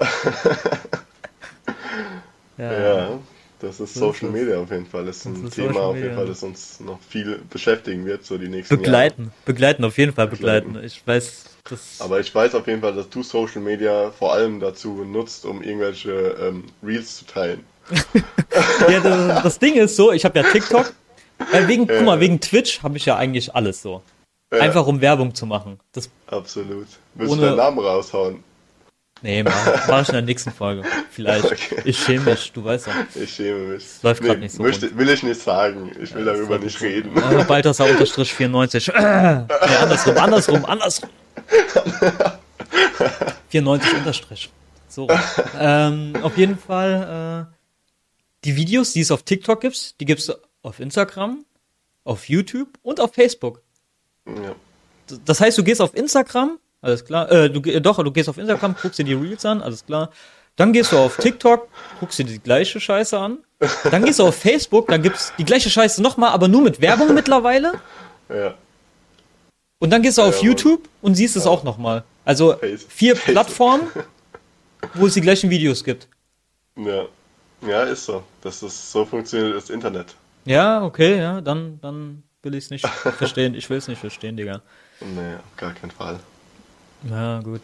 [2.56, 2.72] Ja.
[2.72, 3.20] Ja,
[3.64, 4.42] das ist So ist Social es.
[4.42, 5.06] Media auf jeden Fall.
[5.06, 6.18] Das ist Das ein ist Thema Social auf jeden Media.
[6.20, 9.32] Fall, das uns noch viel beschäftigen wird, so die nächsten Begleiten.
[9.46, 10.68] Begleiten, auf jeden Fall begleiten.
[10.74, 10.86] Begleiten.
[10.88, 11.98] Ich weiß, das.
[12.00, 12.10] Jahre.
[12.12, 15.64] Aber ich weiß auf jeden Fall, dass du Social Media vor allem dazu nutzt, um
[15.64, 17.64] irgendwelche ähm, Reels zu teilen.
[18.90, 20.94] ja, das, das Ding ist so, ich habe ja TikTok.
[21.52, 22.22] Weil wegen, guck mal, Äh.
[22.22, 24.02] wegen Twitch habe ich ja eigentlich alles so.
[24.52, 25.80] Einfach um Werbung zu machen.
[25.94, 26.86] Das, Absolut.
[27.16, 28.44] Willst Ohne- du deinen Namen raushauen?
[29.24, 30.84] Nee, mach, mach ich in der nächsten Folge.
[31.10, 31.46] Vielleicht.
[31.46, 31.82] Okay.
[31.86, 32.94] Ich schäme mich, du weißt doch.
[33.16, 33.86] Ich schäme mich.
[34.04, 35.92] läuft grad nicht so möchte, Will ich nicht sagen.
[36.00, 37.18] Ich will darüber nicht reden.
[37.18, 38.90] Äh, Balthasar unterstrich 94.
[38.90, 41.10] Äh, nee, andersrum, andersrum, andersrum.
[43.50, 44.50] 94 unterstrich.
[44.88, 45.08] So.
[45.60, 47.56] Ähm, auf jeden Fall, äh,
[48.44, 50.32] die Videos, die es auf TikTok gibt, die gibt's
[50.62, 51.46] auf Instagram,
[52.04, 53.62] auf YouTube und auf Facebook.
[54.28, 54.56] Ja.
[55.26, 58.38] Das heißt, du gehst auf Instagram, alles klar, äh, du, ge- doch, du gehst auf
[58.38, 60.12] Instagram, guckst dir die Reels an, alles klar.
[60.56, 61.68] Dann gehst du auf TikTok,
[62.00, 63.40] guckst dir die gleiche Scheiße an
[63.90, 67.14] Dann gehst du auf Facebook, dann gibt's die gleiche Scheiße nochmal, aber nur mit Werbung
[67.16, 67.74] mittlerweile.
[68.30, 68.54] Ja.
[69.80, 72.04] Und dann gehst du auf Ja, YouTube und siehst es auch nochmal.
[72.26, 73.34] Also Face- vier Facebook.
[73.34, 73.88] Plattformen,
[74.94, 76.08] wo es die gleichen Videos gibt.
[76.76, 77.06] Ja.
[77.68, 78.24] Ja, ist so.
[78.42, 80.16] Das ist, so funktioniert das Internet.
[80.46, 83.56] Ja, okay, ja, dann, dann will ich es nicht verstehen.
[83.56, 84.62] Ich will es nicht verstehen, Digga.
[85.00, 86.20] Nee, auf gar keinen Fall.
[87.10, 87.62] Ja, gut.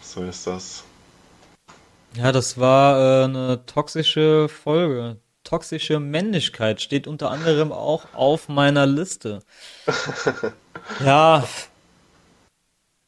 [0.00, 0.84] So ist das.
[2.14, 5.16] Ja, das war äh, eine toxische Folge.
[5.44, 9.40] Toxische Männlichkeit steht unter anderem auch auf meiner Liste.
[11.04, 11.46] Ja.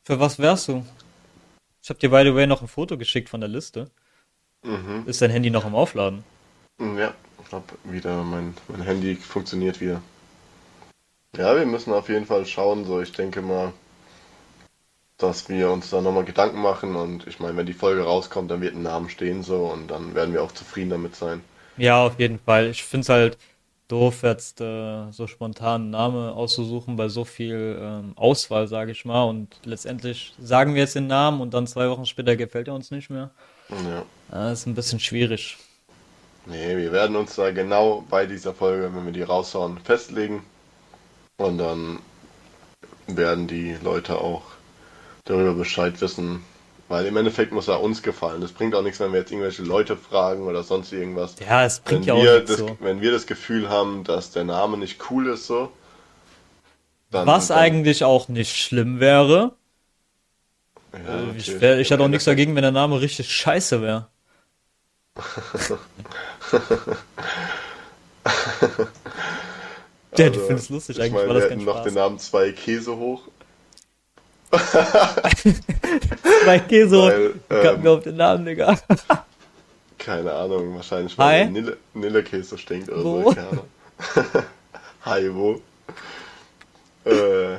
[0.04, 0.84] Für was wärst du?
[1.82, 3.90] Ich hab dir by the way noch ein Foto geschickt von der Liste.
[4.62, 5.02] Mhm.
[5.06, 6.24] Ist dein Handy noch im Aufladen?
[6.78, 10.00] Ja, ich glaube wieder, mein, mein Handy funktioniert wieder.
[11.36, 13.72] Ja, wir müssen auf jeden Fall schauen, so ich denke mal,
[15.18, 18.60] dass wir uns da nochmal Gedanken machen und ich meine, wenn die Folge rauskommt, dann
[18.60, 21.42] wird ein Name stehen so und dann werden wir auch zufrieden damit sein.
[21.76, 22.68] Ja, auf jeden Fall.
[22.68, 23.38] Ich find's halt
[23.88, 29.04] doof, jetzt äh, so spontan einen Namen auszusuchen bei so viel ähm, Auswahl, sage ich
[29.04, 29.24] mal.
[29.24, 32.90] Und letztendlich sagen wir jetzt den Namen und dann zwei Wochen später gefällt er uns
[32.90, 33.30] nicht mehr.
[33.70, 34.04] Ja.
[34.32, 35.58] Ja, ist ein bisschen schwierig.
[36.46, 40.42] Nee, wir werden uns da genau bei dieser Folge, wenn wir die raushauen, festlegen
[41.38, 42.00] und dann
[43.06, 44.42] werden die Leute auch
[45.24, 46.44] darüber Bescheid wissen,
[46.88, 48.40] weil im Endeffekt muss er uns gefallen.
[48.40, 51.36] Das bringt auch nichts, wenn wir jetzt irgendwelche Leute fragen oder sonst irgendwas.
[51.38, 52.78] Ja, es bringt Wenn ja auch nichts das, so.
[52.80, 55.72] wenn wir das Gefühl haben, dass der Name nicht cool ist, so,
[57.10, 59.56] dann, Was dann, eigentlich auch nicht schlimm wäre.
[60.92, 61.60] Ja, Ich, natürlich.
[61.60, 64.08] wär, ich hätte auch nichts dagegen, wenn der Name richtig scheiße wäre.
[70.16, 71.84] Ja, du Also, findest lustig, ich eigentlich meine, war das wir hätten noch Spaß.
[71.84, 73.28] den Namen zwei Käse hoch.
[76.44, 78.78] Zwei Käse, Weil, gab ähm, mir auf den Namen, Digga.
[79.98, 83.22] Keine Ahnung, wahrscheinlich weil Nille, Nillekäse stinkt oder Wo?
[83.22, 83.66] so, keine Ahnung.
[85.04, 85.60] Hi, wo?
[87.04, 87.58] Äh,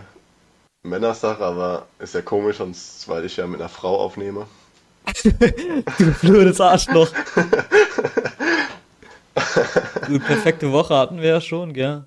[0.84, 4.46] Männersache, aber ist ja komisch, sonst, weil ich ja mit einer Frau aufnehme.
[5.98, 7.10] Du blödes Arschloch.
[10.08, 12.06] Du, perfekte Woche hatten wir ja schon, gell?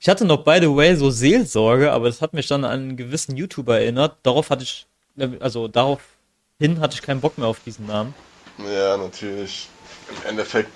[0.00, 2.96] Ich hatte noch, by the way, so Seelsorge, aber das hat mich dann an einen
[2.96, 4.18] gewissen YouTuber erinnert.
[4.22, 4.86] Darauf hatte ich,
[5.40, 8.14] also daraufhin hatte ich keinen Bock mehr auf diesen Namen.
[8.58, 9.68] ja, natürlich.
[10.08, 10.70] Im Endeffekt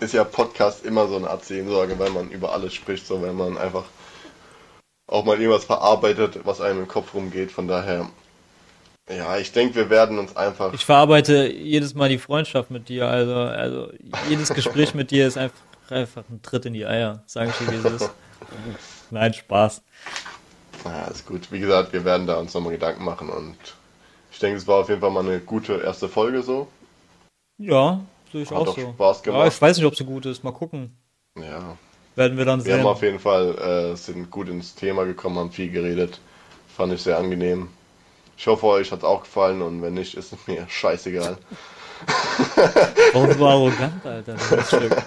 [0.00, 3.36] ist ja Podcast immer so eine Art Sehnsorge, weil man über alles spricht, so wenn
[3.36, 3.84] man einfach
[5.06, 7.52] auch mal irgendwas verarbeitet, was einem im Kopf rumgeht.
[7.52, 8.08] Von daher,
[9.08, 10.72] ja, ich denke, wir werden uns einfach.
[10.72, 13.92] Ich verarbeite jedes Mal die Freundschaft mit dir, also, also
[14.28, 15.60] jedes Gespräch mit dir ist einfach,
[15.90, 18.10] einfach ein Tritt in die Eier, sage ich dir, wie es ist.
[19.10, 19.82] Nein, Spaß.
[20.84, 21.50] Ja, ist gut.
[21.52, 23.56] Wie gesagt, wir werden da uns nochmal Gedanken machen und
[24.32, 26.66] ich denke, es war auf jeden Fall mal eine gute erste Folge so.
[27.58, 28.00] Ja,
[28.32, 28.92] sehe ich Hat auch so.
[28.94, 29.52] Spaß Ja, gemacht.
[29.52, 30.42] ich weiß nicht, ob sie gut ist.
[30.42, 30.96] Mal gucken.
[31.38, 31.76] Ja,
[32.16, 32.86] Werden wir dann wir haben sehen.
[32.88, 33.56] auf jeden Fall,
[33.92, 36.20] äh, sind gut ins Thema gekommen, haben viel geredet.
[36.76, 37.68] Fand ich sehr angenehm.
[38.36, 41.38] Ich hoffe, euch hat es auch gefallen und wenn nicht, ist es mir scheißegal.
[43.12, 44.34] Warum so arrogant, Alter?
[44.50, 44.96] Das Stück.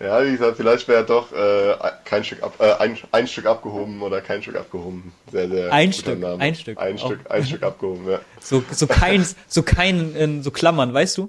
[0.00, 1.74] Ja, wie gesagt, vielleicht wäre doch äh,
[2.06, 5.12] kein Stück ab, äh, ein, ein Stück abgehoben oder kein Stück abgehoben.
[5.30, 6.42] Sehr, sehr Ein Stück, Name.
[6.42, 6.78] ein Stück.
[6.78, 7.06] Ein Auch.
[7.06, 8.20] Stück, ein Stück abgehoben, ja.
[8.40, 11.28] So, so kein, so kein, in so Klammern, weißt du?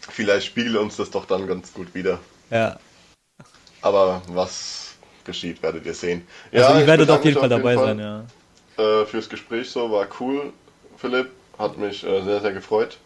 [0.00, 2.18] Vielleicht spiegelt uns das doch dann ganz gut wieder.
[2.50, 2.78] Ja.
[3.80, 6.26] Aber was geschieht, werdet ihr sehen.
[6.52, 8.24] Also ihr ich werdet auf jeden Fall dabei sein, ja.
[8.76, 10.52] äh, fürs Gespräch so, war cool,
[10.98, 11.30] Philipp.
[11.58, 12.98] Hat mich äh, sehr, sehr gefreut.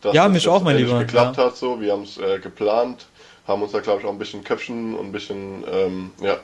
[0.00, 1.44] Dass Ja, mich auch, mein Lieber, geklappt ja.
[1.44, 1.80] hat so.
[1.80, 3.06] Wir haben es äh, geplant,
[3.46, 6.38] haben uns da glaube ich auch ein bisschen Köpfchen und ein bisschen, ähm, ja,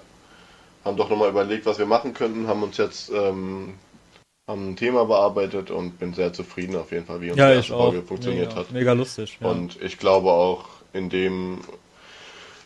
[0.84, 3.74] haben doch nochmal überlegt, was wir machen könnten, haben uns jetzt ähm,
[4.48, 7.68] haben ein Thema bearbeitet und bin sehr zufrieden auf jeden Fall, wie unsere Ja, ich
[7.68, 7.74] erste.
[7.74, 8.72] Folge funktioniert mega, hat.
[8.72, 9.38] mega lustig.
[9.40, 9.50] Ja.
[9.50, 11.58] Und ich glaube auch, in dem,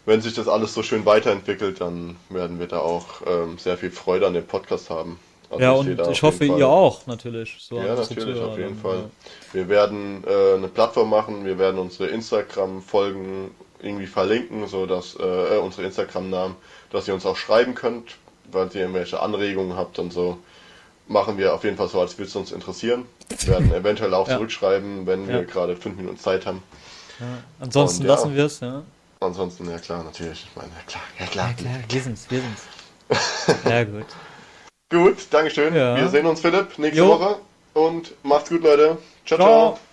[0.06, 3.90] wenn sich das alles so schön weiterentwickelt, dann werden wir da auch ähm, sehr viel
[3.90, 5.18] Freude an dem Podcast haben.
[5.50, 7.56] Also ja, sehe und ich hoffe, ihr auch, natürlich.
[7.60, 9.04] So Ja, natürlich, auf jeden dann, Fall.
[9.52, 13.50] Wir werden äh, eine Plattform machen, wir werden unsere Instagram-Folgen
[13.82, 16.56] irgendwie verlinken, so dass äh, unsere Instagram-Namen,
[16.90, 18.16] dass ihr uns auch schreiben könnt,
[18.50, 20.38] weil ihr irgendwelche Anregungen habt und so.
[21.08, 23.06] Machen wir auf jeden Fall so, als würde es uns interessieren.
[23.40, 24.36] Wir werden eventuell auch Ja.
[24.36, 25.42] zurückschreiben, wenn wir Ja.
[25.44, 26.62] gerade fünf Minuten Zeit haben.
[27.18, 27.26] Ja.
[27.60, 28.82] Ansonsten Und lassen wir es, ja.
[29.20, 30.46] Ansonsten, ja klar, natürlich.
[30.50, 31.48] Ich meine, ja klar, ja klar.
[31.48, 33.64] Ja, klar, wir sind's, wir sind's.
[33.68, 34.06] ja, gut.
[34.90, 35.72] Gut, Dankeschön.
[35.74, 37.08] Wir sehen uns, Philipp, nächste Jo.
[37.08, 37.36] Woche.
[37.74, 38.98] Und macht's gut, Leute.
[39.24, 39.48] Ciao, Ciao.
[39.76, 39.91] ciao.